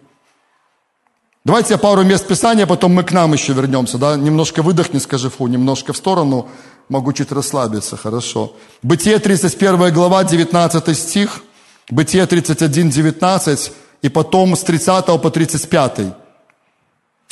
[1.46, 3.98] Давайте я пару мест Писания, потом мы к нам еще вернемся.
[3.98, 4.16] Да?
[4.16, 6.48] Немножко выдохни, скажи фу, немножко в сторону,
[6.88, 8.54] могу чуть расслабиться, хорошо.
[8.82, 11.42] Бытие 31 глава, 19 стих,
[11.90, 15.98] Бытие 31, 19, и потом с 30 по 35.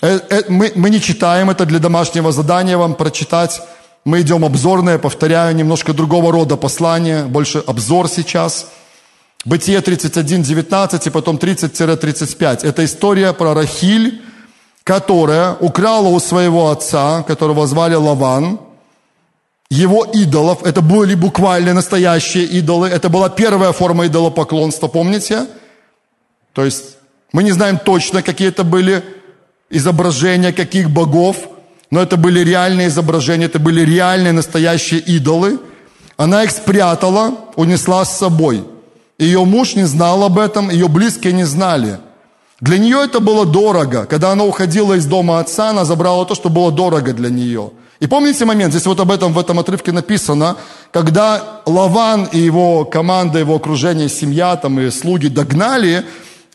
[0.02, 3.62] Э, э, мы, мы не читаем это для домашнего задания вам прочитать.
[4.04, 8.66] Мы идем обзорное, повторяю, немножко другого рода послание, больше обзор сейчас.
[9.44, 12.64] Бытие 31, 19 и потом 30-35.
[12.64, 14.22] Это история про Рахиль,
[14.84, 18.60] которая украла у своего отца, которого звали Лаван,
[19.68, 20.62] его идолов.
[20.64, 22.88] Это были буквально настоящие идолы.
[22.88, 25.46] Это была первая форма идолопоклонства, помните?
[26.52, 26.96] То есть
[27.32, 29.02] мы не знаем точно, какие это были
[29.70, 31.36] изображения, каких богов,
[31.90, 35.58] но это были реальные изображения, это были реальные настоящие идолы.
[36.16, 38.64] Она их спрятала, унесла с собой.
[39.22, 42.00] Ее муж не знал об этом, ее близкие не знали.
[42.60, 44.04] Для нее это было дорого.
[44.04, 47.70] Когда она уходила из дома отца, она забрала то, что было дорого для нее.
[48.00, 50.56] И помните момент, здесь вот об этом в этом отрывке написано,
[50.90, 56.04] когда Лаван и его команда, его окружение, семья там и слуги догнали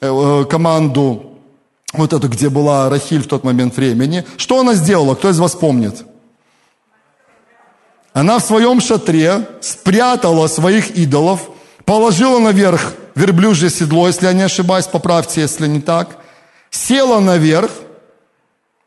[0.01, 1.37] э, команду
[1.93, 5.15] вот эту, где была Рахиль в тот момент времени, что она сделала?
[5.15, 6.03] Кто из вас помнит?
[8.11, 11.49] Она в своем шатре спрятала своих идолов,
[11.87, 16.17] положила наверх верблюжье седло, если я не ошибаюсь, поправьте, если не так,
[16.69, 17.71] села наверх,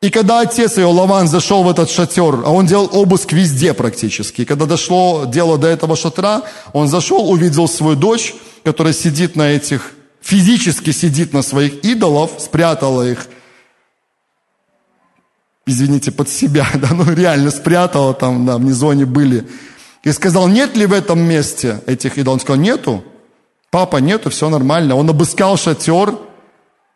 [0.03, 4.43] и когда отец ее, Лаван, зашел в этот шатер, а он делал обыск везде практически,
[4.43, 6.43] и когда дошло дело до этого шатра,
[6.75, 8.35] он зашел, увидел свою дочь,
[8.65, 13.27] которая сидит на этих физически сидит на своих идолов, спрятала их,
[15.67, 19.49] извините, под себя, да, ну реально спрятала там, да, внизу они были.
[20.03, 22.37] И сказал, нет ли в этом месте этих идолов?
[22.37, 23.05] Он сказал, нету.
[23.71, 24.97] Папа, нету, все нормально.
[24.97, 26.17] Он обыскал шатер,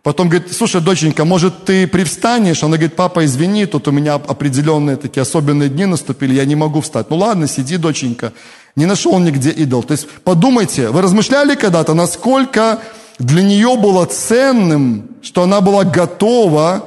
[0.04, 2.62] Потом говорит, слушай, доченька, может, ты привстанешь?
[2.62, 6.82] Она говорит, папа, извини, тут у меня определенные такие особенные дни наступили, я не могу
[6.82, 7.08] встать.
[7.08, 8.34] Ну ладно, сиди, доченька.
[8.76, 9.82] Не нашел нигде идол.
[9.82, 12.80] То есть подумайте, вы размышляли когда-то, насколько
[13.18, 16.86] для нее было ценным, что она была готова,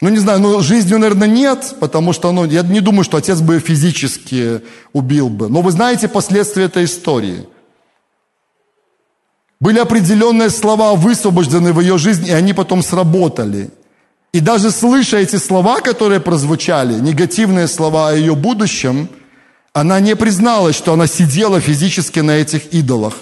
[0.00, 3.40] ну не знаю, ну жизнью, наверное, нет, потому что, ну, я не думаю, что отец
[3.40, 5.48] бы физически убил бы.
[5.48, 7.46] Но вы знаете последствия этой истории.
[9.60, 13.70] Были определенные слова высвобождены в ее жизни, и они потом сработали.
[14.32, 19.10] И даже слыша эти слова, которые прозвучали, негативные слова о ее будущем,
[19.74, 23.16] она не призналась, что она сидела физически на этих идолах.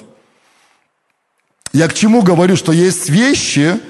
[1.72, 3.80] Я к чему говорю, что есть вещи,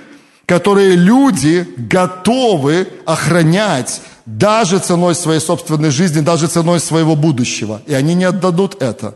[0.49, 7.83] которые люди готовы охранять даже ценой своей собственной жизни, даже ценой своего будущего.
[7.87, 9.15] И они не отдадут это.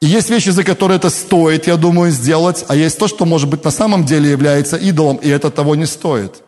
[0.00, 3.50] И есть вещи, за которые это стоит, я думаю, сделать, а есть то, что, может
[3.50, 6.42] быть, на самом деле является идолом, и это того не стоит.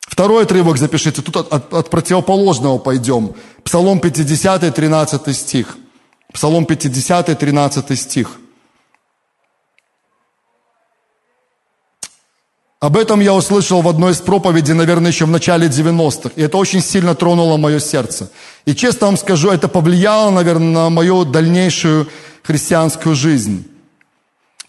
[0.00, 3.34] Второй отрывок запишите, тут от, от, от противоположного пойдем.
[3.64, 5.76] Псалом 50, 13 стих.
[6.32, 8.38] Псалом 50, 13 стих.
[12.82, 16.30] Об этом я услышал в одной из проповедей, наверное, еще в начале 90-х.
[16.34, 18.28] И это очень сильно тронуло мое сердце.
[18.64, 22.08] И честно вам скажу, это повлияло, наверное, на мою дальнейшую
[22.42, 23.64] христианскую жизнь.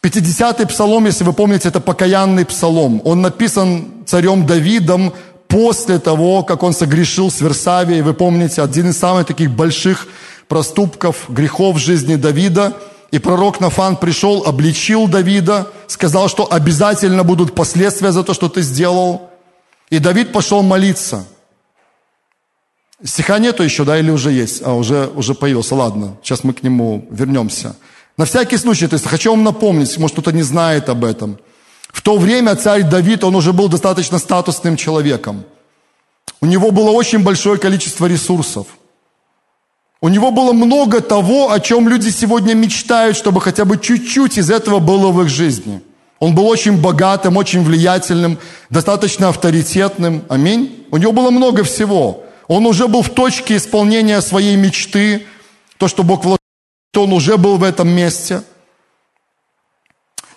[0.03, 3.01] 50-й псалом, если вы помните, это покаянный псалом.
[3.03, 5.11] Он написан царем Давидом
[5.47, 8.03] после того, как он согрешил с Версавией.
[8.03, 10.07] Вы помните, один из самых таких больших
[10.47, 12.77] проступков, грехов в жизни Давида.
[13.13, 18.63] И пророк Нафан пришел, обличил Давида, сказал, что обязательно будут последствия за то, что ты
[18.63, 19.29] сделал.
[19.91, 21.23] И Давид пошел молиться.
[23.03, 24.63] Стиха нету еще, да, или уже есть?
[24.65, 27.75] А, уже, уже появился, ладно, сейчас мы к нему вернемся.
[28.17, 31.37] На всякий случай, то есть хочу вам напомнить, может кто-то не знает об этом.
[31.89, 35.43] В то время царь Давид, он уже был достаточно статусным человеком.
[36.41, 38.65] У него было очень большое количество ресурсов–
[40.03, 44.51] у него было много того, о чем люди сегодня мечтают, чтобы хотя бы чуть-чуть из
[44.51, 45.81] этого было в их жизни.
[46.19, 48.37] Он был очень богатым, очень влиятельным,
[48.69, 50.25] достаточно авторитетным.
[50.27, 50.85] Аминь.
[50.91, 52.25] У него было много всего.
[52.49, 55.25] Он уже был в точке исполнения своей мечты.
[55.77, 56.37] То, что Бог вложил,
[56.97, 58.43] он уже был в этом месте.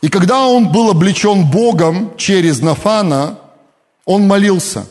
[0.00, 3.40] И когда он был облечен Богом через Нафана,
[4.04, 4.86] он молился.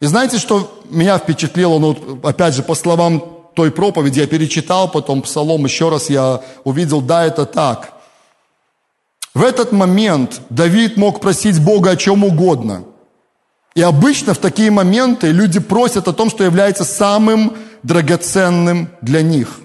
[0.00, 5.22] И знаете, что меня впечатлило, ну, опять же, по словам той проповеди, я перечитал потом
[5.22, 7.92] псалом, еще раз я увидел, да, это так.
[9.34, 12.84] В этот момент Давид мог просить Бога о чем угодно.
[13.74, 19.60] И обычно в такие моменты люди просят о том, что является самым драгоценным для них.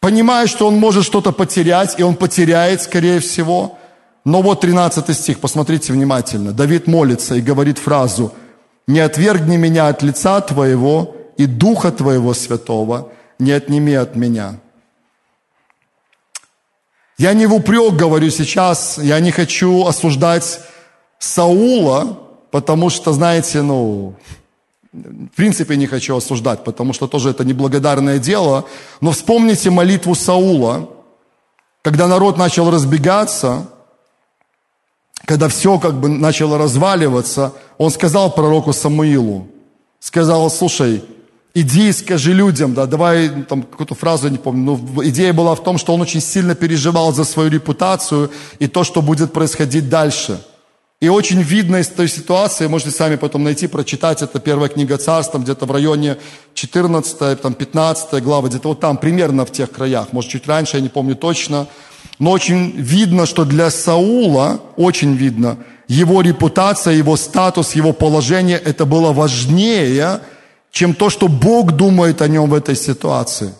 [0.00, 3.76] Понимая, что он может что-то потерять, и он потеряет, скорее всего.
[4.24, 6.52] Но вот 13 стих, посмотрите внимательно.
[6.52, 8.32] Давид молится и говорит фразу
[8.86, 14.60] «Не отвергни меня от лица твоего, и Духа Твоего Святого не отними от меня.
[17.16, 20.60] Я не в упрек говорю сейчас, я не хочу осуждать
[21.18, 22.18] Саула,
[22.50, 24.14] потому что, знаете, ну,
[24.92, 28.64] в принципе не хочу осуждать, потому что тоже это неблагодарное дело,
[29.00, 30.90] но вспомните молитву Саула,
[31.82, 33.68] когда народ начал разбегаться,
[35.24, 39.46] когда все как бы начало разваливаться, он сказал пророку Самуилу,
[40.00, 41.04] сказал, слушай,
[41.54, 45.62] иди и скажи людям, да, давай, там, какую-то фразу, не помню, но идея была в
[45.62, 50.40] том, что он очень сильно переживал за свою репутацию и то, что будет происходить дальше.
[51.00, 55.32] И очень видно из той ситуации, можете сами потом найти, прочитать, это первая книга царств,
[55.32, 56.16] там где-то в районе
[56.54, 60.82] 14, там 15 глава, где-то вот там, примерно в тех краях, может чуть раньше, я
[60.82, 61.68] не помню точно.
[62.18, 68.84] Но очень видно, что для Саула, очень видно, его репутация, его статус, его положение, это
[68.84, 70.20] было важнее,
[70.78, 73.52] чем то, что Бог думает о нем в этой ситуации.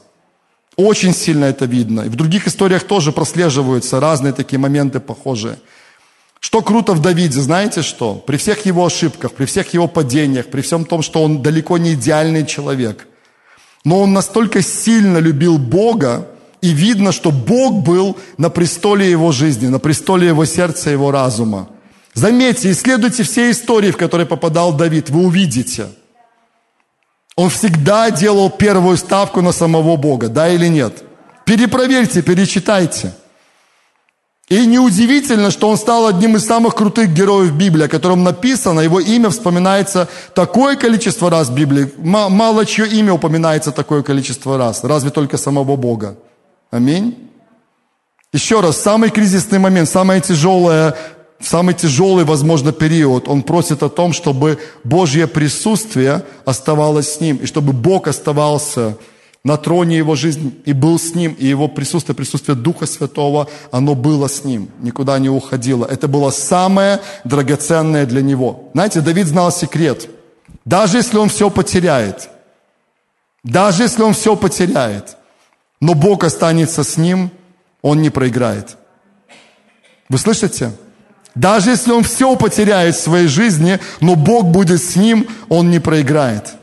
[0.76, 2.02] Очень сильно это видно.
[2.02, 5.56] И в других историях тоже прослеживаются разные такие моменты похожие.
[6.38, 8.14] Что круто в Давиде, знаете что?
[8.14, 11.94] При всех его ошибках, при всех его падениях, при всем том, что он далеко не
[11.94, 13.08] идеальный человек,
[13.84, 16.28] но он настолько сильно любил Бога,
[16.62, 21.68] и видно, что Бог был на престоле его жизни, на престоле его сердца, его разума.
[22.14, 25.88] Заметьте, исследуйте все истории, в которые попадал Давид, вы увидите–
[27.38, 31.04] он всегда делал первую ставку на самого Бога, да или нет?
[31.44, 33.12] Перепроверьте, перечитайте.
[34.48, 38.98] И неудивительно, что он стал одним из самых крутых героев Библии, о котором написано, его
[38.98, 41.92] имя вспоминается такое количество раз в Библии.
[41.98, 46.16] Мало чье имя упоминается такое количество раз, разве только самого Бога.
[46.72, 47.30] Аминь.
[48.32, 50.96] Еще раз, самый кризисный момент, самое тяжелое
[51.40, 57.46] самый тяжелый, возможно, период, он просит о том, чтобы Божье присутствие оставалось с ним, и
[57.46, 58.96] чтобы Бог оставался
[59.44, 63.94] на троне его жизни и был с ним, и его присутствие, присутствие Духа Святого, оно
[63.94, 65.86] было с ним, никуда не уходило.
[65.86, 68.70] Это было самое драгоценное для него.
[68.74, 70.08] Знаете, Давид знал секрет.
[70.64, 72.28] Даже если он все потеряет,
[73.42, 75.16] даже если он все потеряет,
[75.80, 77.30] но Бог останется с ним,
[77.80, 78.76] он не проиграет.
[80.08, 80.72] Вы слышите?
[81.38, 85.78] Даже если он все потеряет в своей жизни, но Бог будет с ним, он не
[85.78, 86.54] проиграет.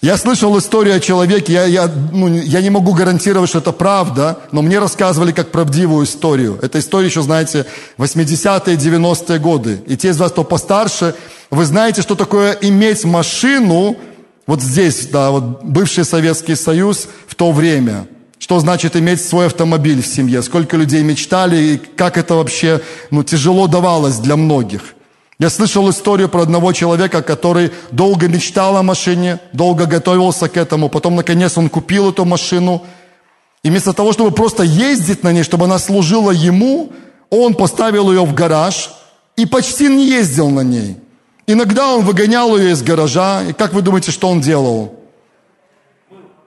[0.00, 4.38] Я слышал историю о человеке, я, я, ну, я не могу гарантировать, что это правда,
[4.50, 6.58] но мне рассказывали как правдивую историю.
[6.62, 7.66] Эта история еще, знаете,
[7.98, 9.82] 80-е, 90-е годы.
[9.86, 11.14] И те из вас, кто постарше,
[11.50, 13.98] вы знаете, что такое иметь машину,
[14.46, 18.06] вот здесь, да, вот бывший Советский Союз в то время–
[18.42, 22.80] что значит иметь свой автомобиль в семье, сколько людей мечтали и как это вообще
[23.12, 24.96] ну, тяжело давалось для многих.
[25.38, 30.88] Я слышал историю про одного человека, который долго мечтал о машине, долго готовился к этому,
[30.88, 32.82] потом наконец он купил эту машину,
[33.62, 36.92] и вместо того, чтобы просто ездить на ней, чтобы она служила ему,
[37.30, 38.90] он поставил ее в гараж
[39.36, 40.96] и почти не ездил на ней.
[41.46, 44.98] Иногда он выгонял ее из гаража, и как вы думаете, что он делал?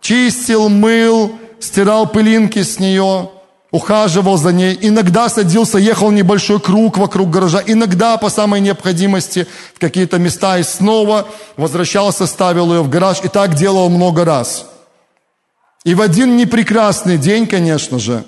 [0.02, 1.32] Чистил, мыл,
[1.66, 3.30] стирал пылинки с нее,
[3.72, 9.80] ухаживал за ней, иногда садился, ехал небольшой круг вокруг гаража, иногда по самой необходимости в
[9.80, 14.68] какие-то места и снова возвращался, ставил ее в гараж и так делал много раз.
[15.84, 18.24] И в один непрекрасный день, конечно же,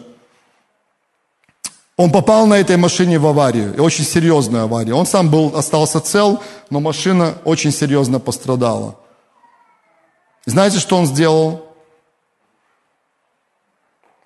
[1.96, 4.96] он попал на этой машине в аварию, и очень серьезную аварию.
[4.96, 8.96] Он сам был, остался цел, но машина очень серьезно пострадала.
[10.46, 11.66] знаете, что он сделал?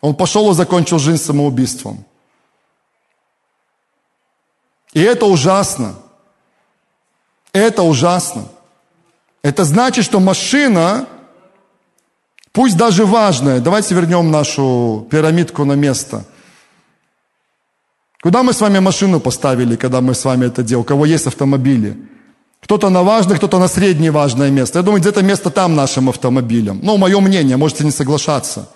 [0.01, 2.03] Он пошел и закончил жизнь самоубийством.
[4.93, 5.95] И это ужасно.
[7.53, 8.45] Это ужасно.
[9.43, 11.07] Это значит, что машина,
[12.51, 16.25] пусть даже важная, давайте вернем нашу пирамидку на место.
[18.21, 20.83] Куда мы с вами машину поставили, когда мы с вами это делали?
[20.83, 21.97] У кого есть автомобили?
[22.61, 24.79] Кто-то на важное, кто-то на среднее важное место.
[24.79, 26.79] Я думаю, где-то место там нашим автомобилям.
[26.83, 28.69] Ну, мое мнение, можете не соглашаться.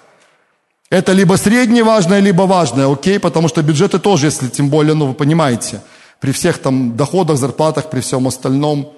[0.89, 3.19] Это либо средне важное, либо важное, окей?
[3.19, 5.81] Потому что бюджеты тоже, если тем более, ну вы понимаете,
[6.19, 8.93] при всех там доходах, зарплатах, при всем остальном,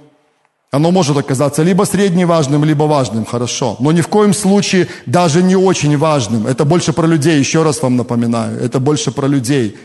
[0.70, 3.78] оно может оказаться либо средневажным, либо важным, хорошо.
[3.80, 6.46] Но ни в коем случае даже не очень важным.
[6.46, 8.60] Это больше про людей, еще раз вам напоминаю.
[8.60, 9.78] Это больше про людей.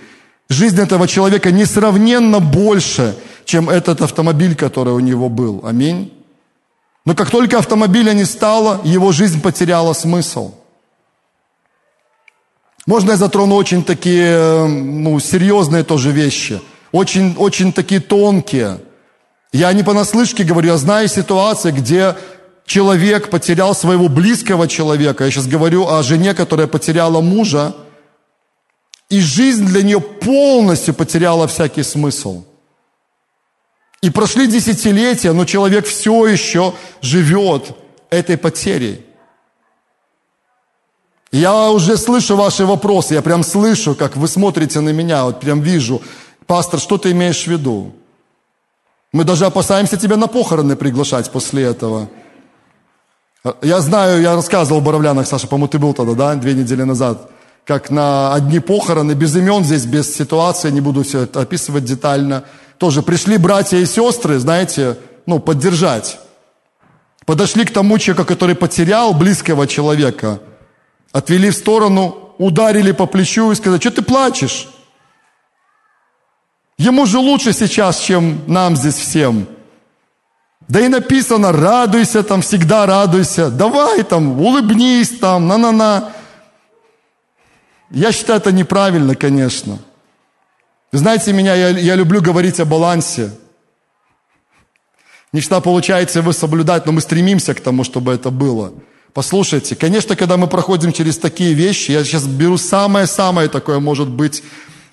[0.48, 5.60] Жизнь этого человека несравненно больше, чем этот автомобиль, который у него был.
[5.64, 6.12] Аминь.
[7.06, 10.54] Но как только автомобиля не стало, его жизнь потеряла смысл–
[12.86, 16.60] можно я затрону очень такие, ну, серьезные тоже вещи,
[16.90, 18.80] очень, очень такие тонкие.
[19.52, 22.16] Я не понаслышке говорю, я знаю ситуации, где
[22.66, 25.24] человек потерял своего близкого человека.
[25.24, 27.74] Я сейчас говорю о жене, которая потеряла мужа,
[29.10, 32.44] и жизнь для нее полностью потеряла всякий смысл.
[34.00, 37.76] И прошли десятилетия, но человек все еще живет
[38.10, 39.04] этой потерей.
[41.32, 45.62] Я уже слышу ваши вопросы, я прям слышу, как вы смотрите на меня, вот прям
[45.62, 46.02] вижу.
[46.46, 47.94] Пастор, что ты имеешь в виду?
[49.12, 52.10] Мы даже опасаемся тебя на похороны приглашать после этого.
[53.62, 57.30] Я знаю, я рассказывал в Боровлянах, Саша, по-моему, ты был тогда, да, две недели назад,
[57.64, 62.44] как на одни похороны, без имен здесь, без ситуации, не буду все это описывать детально.
[62.76, 66.18] Тоже пришли братья и сестры, знаете, ну, поддержать.
[67.24, 70.40] Подошли к тому человеку, который потерял близкого человека,
[71.12, 74.68] отвели в сторону, ударили по плечу и сказали, что ты плачешь?
[76.78, 79.46] Ему же лучше сейчас, чем нам здесь всем.
[80.68, 83.50] Да и написано, радуйся там, всегда радуйся.
[83.50, 86.12] Давай там, улыбнись там, на-на-на.
[87.90, 89.78] Я считаю, это неправильно, конечно.
[90.92, 93.32] Знаете меня, я, я люблю говорить о балансе.
[95.32, 98.72] Не получается его соблюдать, но мы стремимся к тому, чтобы это было.
[99.14, 104.42] Послушайте, конечно, когда мы проходим через такие вещи, я сейчас беру самое-самое такое, может быть,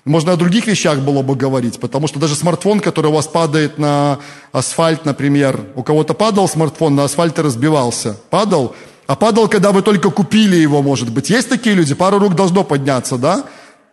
[0.04, 3.78] можно о других вещах было бы говорить, потому что даже смартфон, который у вас падает
[3.78, 4.18] на
[4.52, 8.16] асфальт, например, у кого-то падал смартфон, на асфальте разбивался.
[8.28, 8.74] Падал?
[9.06, 11.30] А падал, когда вы только купили его, может быть.
[11.30, 11.94] Есть такие люди?
[11.94, 13.44] Пару рук должно подняться, да?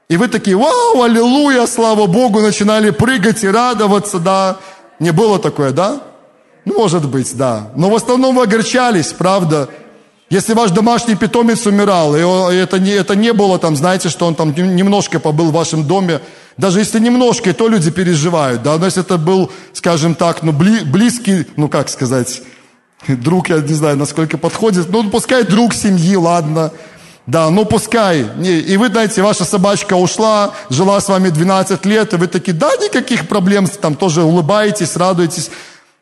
[0.09, 4.57] И вы такие, вау, аллилуйя, слава Богу, начинали прыгать и радоваться, да?
[4.99, 6.01] Не было такое, да?
[6.65, 7.71] Ну, может быть, да.
[7.75, 9.69] Но в основном вы огорчались, правда?
[10.29, 14.35] Если ваш домашний питомец умирал, и это не, это не было там, знаете, что он
[14.35, 16.19] там немножко побыл в вашем доме,
[16.57, 20.81] даже если немножко, то люди переживают, да, но если это был, скажем так, ну, бли,
[20.81, 22.41] близкий, ну, как сказать,
[23.07, 26.73] друг, я не знаю, насколько подходит, ну, пускай друг семьи, ладно,
[27.25, 28.25] да, ну пускай.
[28.41, 32.75] И вы, знаете, ваша собачка ушла, жила с вами 12 лет, и вы такие, да,
[32.75, 35.51] никаких проблем, там тоже улыбаетесь, радуетесь.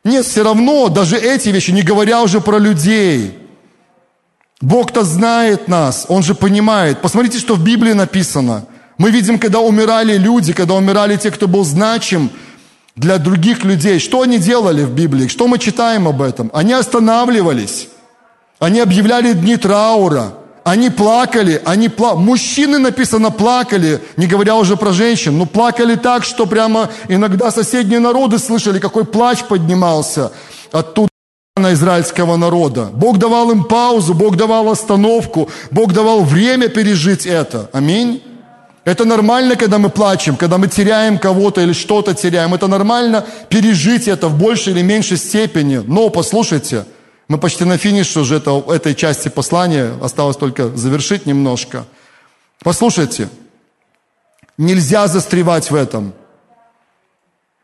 [0.03, 3.39] Нет, все равно, даже эти вещи, не говоря уже про людей–
[4.61, 7.01] Бог-то знает нас, Он же понимает.
[7.01, 8.65] Посмотрите, что в Библии написано.
[8.97, 12.29] Мы видим, когда умирали люди, когда умирали те, кто был значим
[12.95, 13.99] для других людей.
[13.99, 15.27] Что они делали в Библии?
[15.27, 16.49] Что мы читаем об этом?
[16.53, 17.89] Они останавливались.
[18.59, 20.33] Они объявляли дни траура.
[20.63, 22.15] Они плакали, они пла...
[22.15, 27.99] мужчины, написано, плакали, не говоря уже про женщин, но плакали так, что прямо иногда соседние
[27.99, 30.31] народы слышали, какой плач поднимался
[30.71, 31.09] оттуда
[31.57, 32.89] на израильского народа.
[32.91, 37.69] Бог давал им паузу, Бог давал остановку, Бог давал время пережить это.
[37.71, 38.21] Аминь.
[38.83, 42.53] Это нормально, когда мы плачем, когда мы теряем кого-то или что-то теряем.
[42.53, 45.77] Это нормально пережить это в большей или меньшей степени.
[45.77, 46.83] Но послушайте,
[47.29, 51.85] мы почти на финише уже это, этой части послания, осталось только завершить немножко.
[52.63, 53.29] Послушайте,
[54.57, 56.13] нельзя застревать в этом.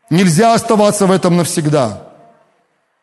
[0.09, 2.10] Нельзя оставаться в этом навсегда.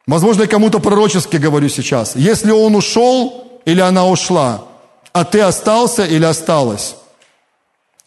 [0.09, 2.17] Возможно, я кому-то пророчески говорю сейчас.
[2.17, 4.65] Если он ушел или она ушла,
[5.13, 6.97] а ты остался или осталась,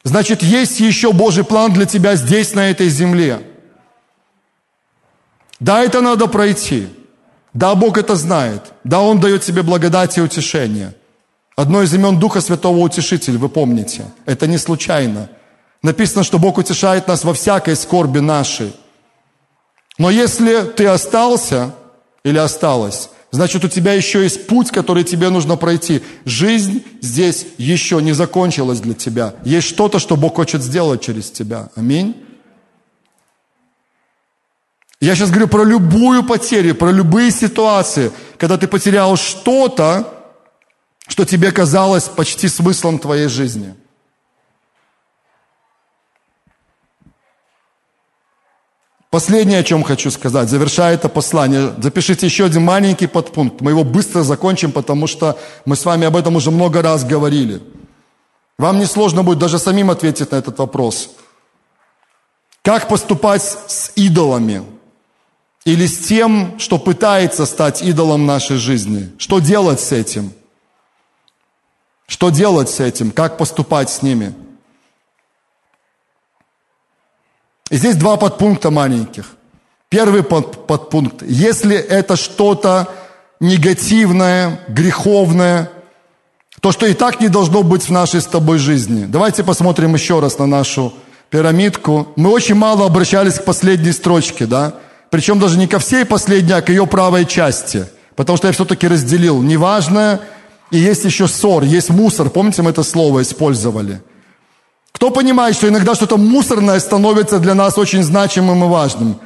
[0.03, 3.43] значит, есть еще Божий план для тебя здесь, на этой земле.
[5.59, 6.87] Да, это надо пройти.
[7.53, 8.73] Да, Бог это знает.
[8.83, 10.95] Да, Он дает тебе благодать и утешение.
[11.55, 14.05] Одно из имен Духа Святого Утешитель, вы помните.
[14.25, 15.29] Это не случайно.
[15.83, 18.73] Написано, что Бог утешает нас во всякой скорби нашей.
[19.99, 21.75] Но если ты остался,
[22.23, 23.09] или осталось.
[23.31, 26.01] Значит, у тебя еще есть путь, который тебе нужно пройти.
[26.25, 29.35] Жизнь здесь еще не закончилась для тебя.
[29.45, 31.69] Есть что-то, что Бог хочет сделать через тебя.
[31.75, 32.15] Аминь.
[34.99, 40.13] Я сейчас говорю про любую потерю, про любые ситуации, когда ты потерял что-то,
[41.07, 43.73] что тебе казалось почти смыслом твоей жизни.
[49.11, 53.59] Последнее, о чем хочу сказать, завершая это послание, запишите еще один маленький подпункт.
[53.59, 57.61] Мы его быстро закончим, потому что мы с вами об этом уже много раз говорили.
[58.57, 61.09] Вам не сложно будет даже самим ответить на этот вопрос.
[62.63, 64.63] Как поступать с идолами?
[65.65, 69.11] Или с тем, что пытается стать идолом нашей жизни?
[69.17, 70.31] Что делать с этим?
[72.07, 73.11] Что делать с этим?
[73.11, 74.33] Как поступать с ними?
[77.71, 79.25] И здесь два подпункта маленьких.
[79.89, 81.23] Первый под, подпункт.
[81.23, 82.89] Если это что-то
[83.39, 85.71] негативное, греховное,
[86.59, 89.05] то, что и так не должно быть в нашей с тобой жизни.
[89.05, 90.93] Давайте посмотрим еще раз на нашу
[91.29, 92.09] пирамидку.
[92.17, 94.73] Мы очень мало обращались к последней строчке, да?
[95.09, 97.87] Причем даже не ко всей последней, а к ее правой части.
[98.17, 100.19] Потому что я все-таки разделил неважное,
[100.71, 102.29] и есть еще ссор, есть мусор.
[102.29, 104.01] Помните, мы это слово использовали?
[105.01, 109.19] Кто понимает, что иногда что-то мусорное становится для нас очень значимым и важным?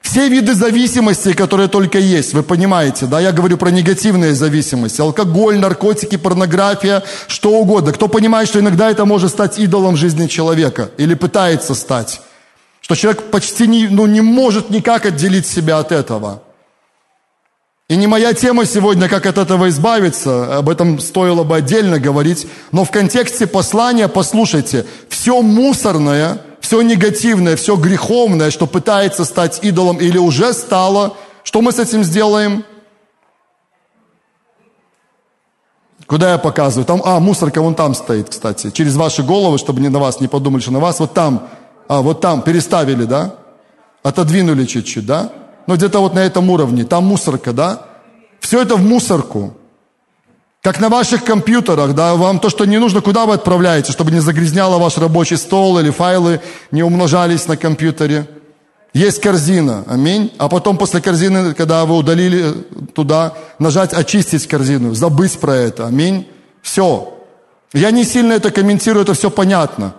[0.00, 5.58] Все виды зависимости, которые только есть, вы понимаете, да, я говорю про негативные зависимости, алкоголь,
[5.58, 7.92] наркотики, порнография, что угодно.
[7.92, 12.22] Кто понимает, что иногда это может стать идолом жизни человека или пытается стать,
[12.80, 16.42] что человек почти не, ну, не может никак отделить себя от этого.
[17.88, 22.46] И не моя тема сегодня, как от этого избавиться, об этом стоило бы отдельно говорить,
[22.72, 29.98] но в контексте послания, послушайте, все мусорное– все негативное, все греховное, что пытается стать идолом
[29.98, 32.64] или уже стало, что мы с этим сделаем?
[36.06, 36.86] Куда я показываю?
[36.86, 38.70] Там, а, мусорка вон там стоит, кстати.
[38.70, 41.00] Через ваши головы, чтобы не на вас не подумали, что на вас.
[41.00, 41.48] Вот там,
[41.86, 43.34] а, вот там, переставили, да?
[44.02, 45.32] Отодвинули чуть-чуть, да?
[45.66, 46.84] Ну, где-то вот на этом уровне.
[46.84, 47.82] Там мусорка, да?
[48.40, 49.54] Все это в мусорку.
[50.62, 54.20] Как на ваших компьютерах, да, вам то, что не нужно, куда вы отправляете, чтобы не
[54.20, 56.40] загрязняло ваш рабочий стол или файлы
[56.70, 58.26] не умножались на компьютере.
[58.94, 60.32] Есть корзина, аминь.
[60.38, 62.52] А потом после корзины, когда вы удалили
[62.94, 66.28] туда, нажать «очистить корзину», забыть про это, аминь.
[66.62, 67.12] Все.
[67.74, 69.94] Я не сильно это комментирую, это все понятно.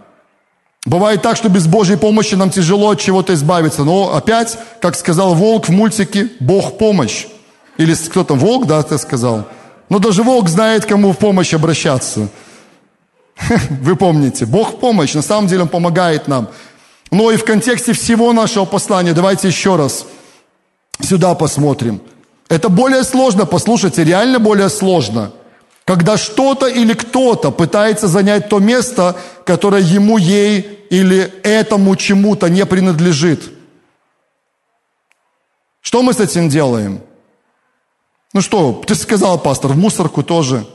[0.85, 3.83] Бывает так, что без Божьей помощи нам тяжело от чего-то избавиться.
[3.83, 7.25] Но опять, как сказал Волк в мультике, Бог помощь.
[7.77, 9.45] Или кто там, Волк, да, ты сказал?
[9.89, 12.29] Но даже волк знает, кому в помощь обращаться.
[13.81, 16.49] Вы помните, Бог помощь, на самом деле Он помогает нам.
[17.11, 20.05] Но и в контексте всего нашего послания, давайте еще раз
[21.01, 22.01] сюда посмотрим.
[22.49, 25.31] Это более сложно, послушайте, реально более сложно.
[25.85, 29.15] Когда что-то или кто-то пытается занять то место,
[29.45, 33.51] которое ему, ей или этому чему-то не принадлежит.
[35.81, 37.01] Что мы с этим делаем?
[38.33, 40.65] Ну что, ты сказал, пастор, в мусорку тоже.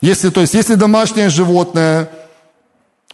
[0.00, 2.10] Если, то есть, если домашнее животное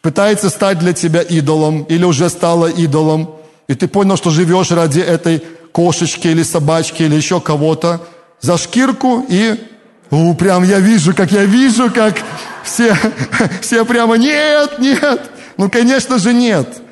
[0.01, 5.01] пытается стать для тебя идолом или уже стало идолом, и ты понял, что живешь ради
[5.01, 5.43] этой
[5.73, 8.01] кошечки или собачки или еще кого-то,
[8.41, 9.57] за шкирку и
[10.11, 12.16] у, прям я вижу, как я вижу, как
[12.64, 12.96] все,
[13.61, 15.30] все прямо нет, нет.
[15.56, 16.82] Ну, конечно же, нет.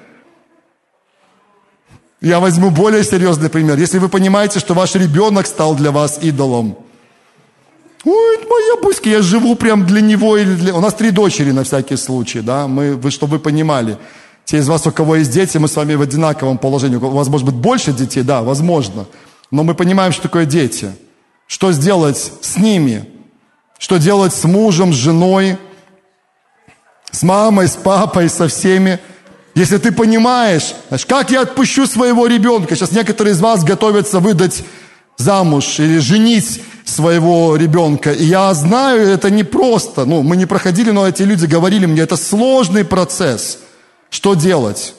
[2.20, 3.78] Я возьму более серьезный пример.
[3.78, 6.76] Если вы понимаете, что ваш ребенок стал для вас идолом,
[8.04, 10.74] Ой, моя буська, я живу прям для него или для...
[10.74, 13.98] У нас три дочери на всякий случай, да, мы, вы, чтобы вы понимали.
[14.44, 16.96] Те из вас, у кого есть дети, мы с вами в одинаковом положении.
[16.96, 19.06] У вас может быть больше детей, да, возможно.
[19.50, 20.92] Но мы понимаем, что такое дети.
[21.48, 23.08] Что сделать с ними?
[23.78, 25.56] Что делать с мужем, с женой,
[27.10, 29.00] с мамой, с папой, со всеми?
[29.54, 32.76] Если ты понимаешь, знаешь, как я отпущу своего ребенка?
[32.76, 34.62] Сейчас некоторые из вас готовятся выдать
[35.16, 38.12] замуж или женить своего ребенка.
[38.12, 40.04] И я знаю, это не просто.
[40.04, 43.58] Ну, мы не проходили, но эти люди говорили мне, это сложный процесс.
[44.10, 44.94] Что делать?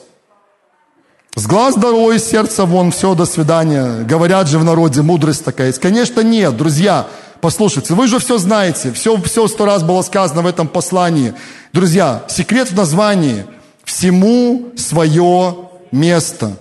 [1.36, 4.02] С глаз из сердца вон, все, до свидания.
[4.02, 5.80] Говорят же в народе, мудрость такая есть.
[5.80, 7.06] Конечно, нет, друзья.
[7.40, 11.34] Послушайте, вы же все знаете, все, все сто раз было сказано в этом послании.
[11.72, 13.46] Друзья, секрет в названии–
[13.90, 15.56] всему свое
[15.90, 16.56] место.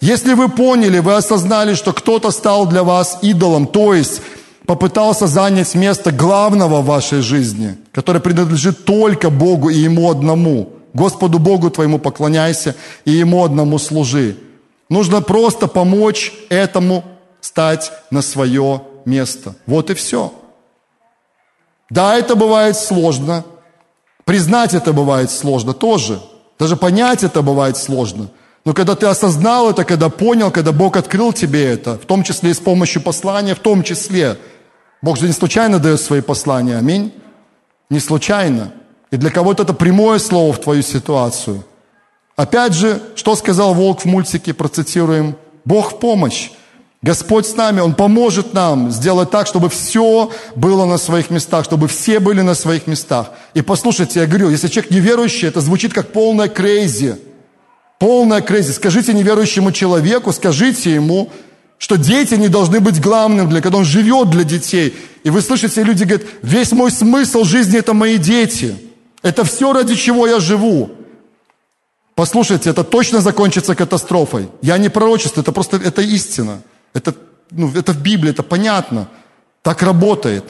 [0.00, 4.22] Если вы поняли, вы осознали, что кто-то стал для вас идолом, то есть
[4.66, 10.73] попытался занять место главного в вашей жизни, которое принадлежит только Богу и Ему одному.
[10.94, 12.74] Господу Богу твоему поклоняйся
[13.04, 14.36] и Ему одному служи.
[14.88, 17.04] Нужно просто помочь этому
[17.40, 19.54] стать на свое место.
[19.66, 20.32] Вот и все.
[21.90, 23.44] Да, это бывает сложно.
[24.24, 26.20] Признать это бывает сложно тоже–
[26.58, 28.28] даже понять это бывает сложно.
[28.64, 32.50] Но когда ты осознал это, когда понял, когда Бог открыл тебе это, в том числе
[32.50, 34.38] и с помощью послания, в том числе,
[35.02, 37.12] Бог же не случайно дает свои послания, аминь?
[37.90, 38.72] Не случайно.
[39.14, 41.62] И для кого-то это прямое слово в твою ситуацию.
[42.34, 46.50] Опять же, что сказал Волк в мультике, процитируем, Бог в помощь.
[47.00, 51.86] Господь с нами, Он поможет нам сделать так, чтобы все было на своих местах, чтобы
[51.86, 53.30] все были на своих местах.
[53.54, 57.14] И послушайте, я говорю, если человек неверующий, это звучит как полная crazy.
[58.00, 58.72] Полная crazy.
[58.72, 61.30] Скажите неверующему человеку, скажите ему,
[61.78, 64.92] что дети не должны быть главным, для, когда он живет для детей.
[65.22, 68.74] И вы слышите, люди говорят, весь мой смысл жизни– это мои дети.
[69.24, 70.90] Это все, ради чего я живу.
[72.14, 74.50] Послушайте, это точно закончится катастрофой.
[74.60, 76.60] Я не пророчество, это просто это истина.
[76.92, 77.14] Это,
[77.50, 79.08] ну, это в Библии, это понятно.
[79.62, 80.44] Так работает.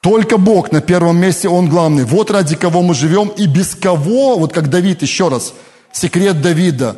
[0.00, 2.04] Только Бог на первом месте, Он главный.
[2.04, 5.52] Вот ради кого мы живем и без кого, вот как Давид, еще раз,
[5.92, 6.96] секрет Давида.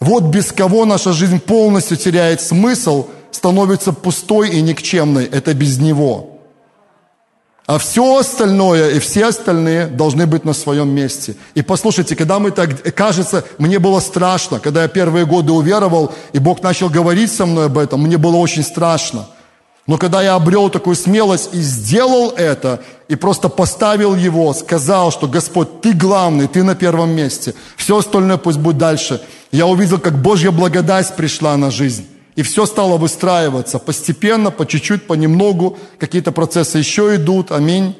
[0.00, 5.24] Вот без кого наша жизнь полностью теряет смысл, становится пустой и никчемной.
[5.26, 6.31] Это без Него.
[7.66, 11.36] А все остальное и все остальные должны быть на своем месте.
[11.54, 16.38] И послушайте, когда мы так, кажется, мне было страшно, когда я первые годы уверовал, и
[16.40, 19.26] Бог начал говорить со мной об этом, мне было очень страшно.
[19.86, 25.28] Но когда я обрел такую смелость и сделал это, и просто поставил его, сказал, что
[25.28, 29.20] Господь, ты главный, ты на первом месте, все остальное пусть будет дальше.
[29.50, 32.06] Я увидел, как Божья благодать пришла на жизнь.
[32.34, 35.78] И все стало выстраиваться постепенно, по чуть-чуть, понемногу.
[35.98, 37.52] Какие-то процессы еще идут.
[37.52, 37.94] Аминь.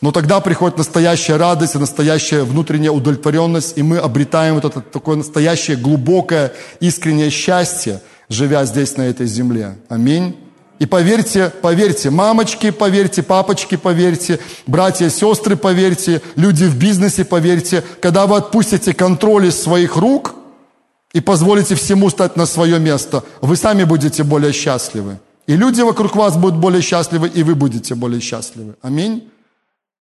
[0.00, 5.16] Но тогда приходит настоящая радость и настоящая внутренняя удовлетворенность, и мы обретаем вот это такое
[5.16, 9.78] настоящее глубокое, искреннее счастье, живя здесь, на этой земле.
[9.88, 10.36] Аминь.
[10.78, 18.26] И поверьте, поверьте, мамочки, поверьте, папочки, поверьте, братья, сестры, поверьте, люди в бизнесе, поверьте, когда
[18.26, 20.34] вы отпустите контроль из своих рук–
[21.16, 25.18] и позволите всему стать на свое место, вы сами будете более счастливы.
[25.46, 28.74] И люди вокруг вас будут более счастливы, и вы будете более счастливы.
[28.82, 29.22] Аминь.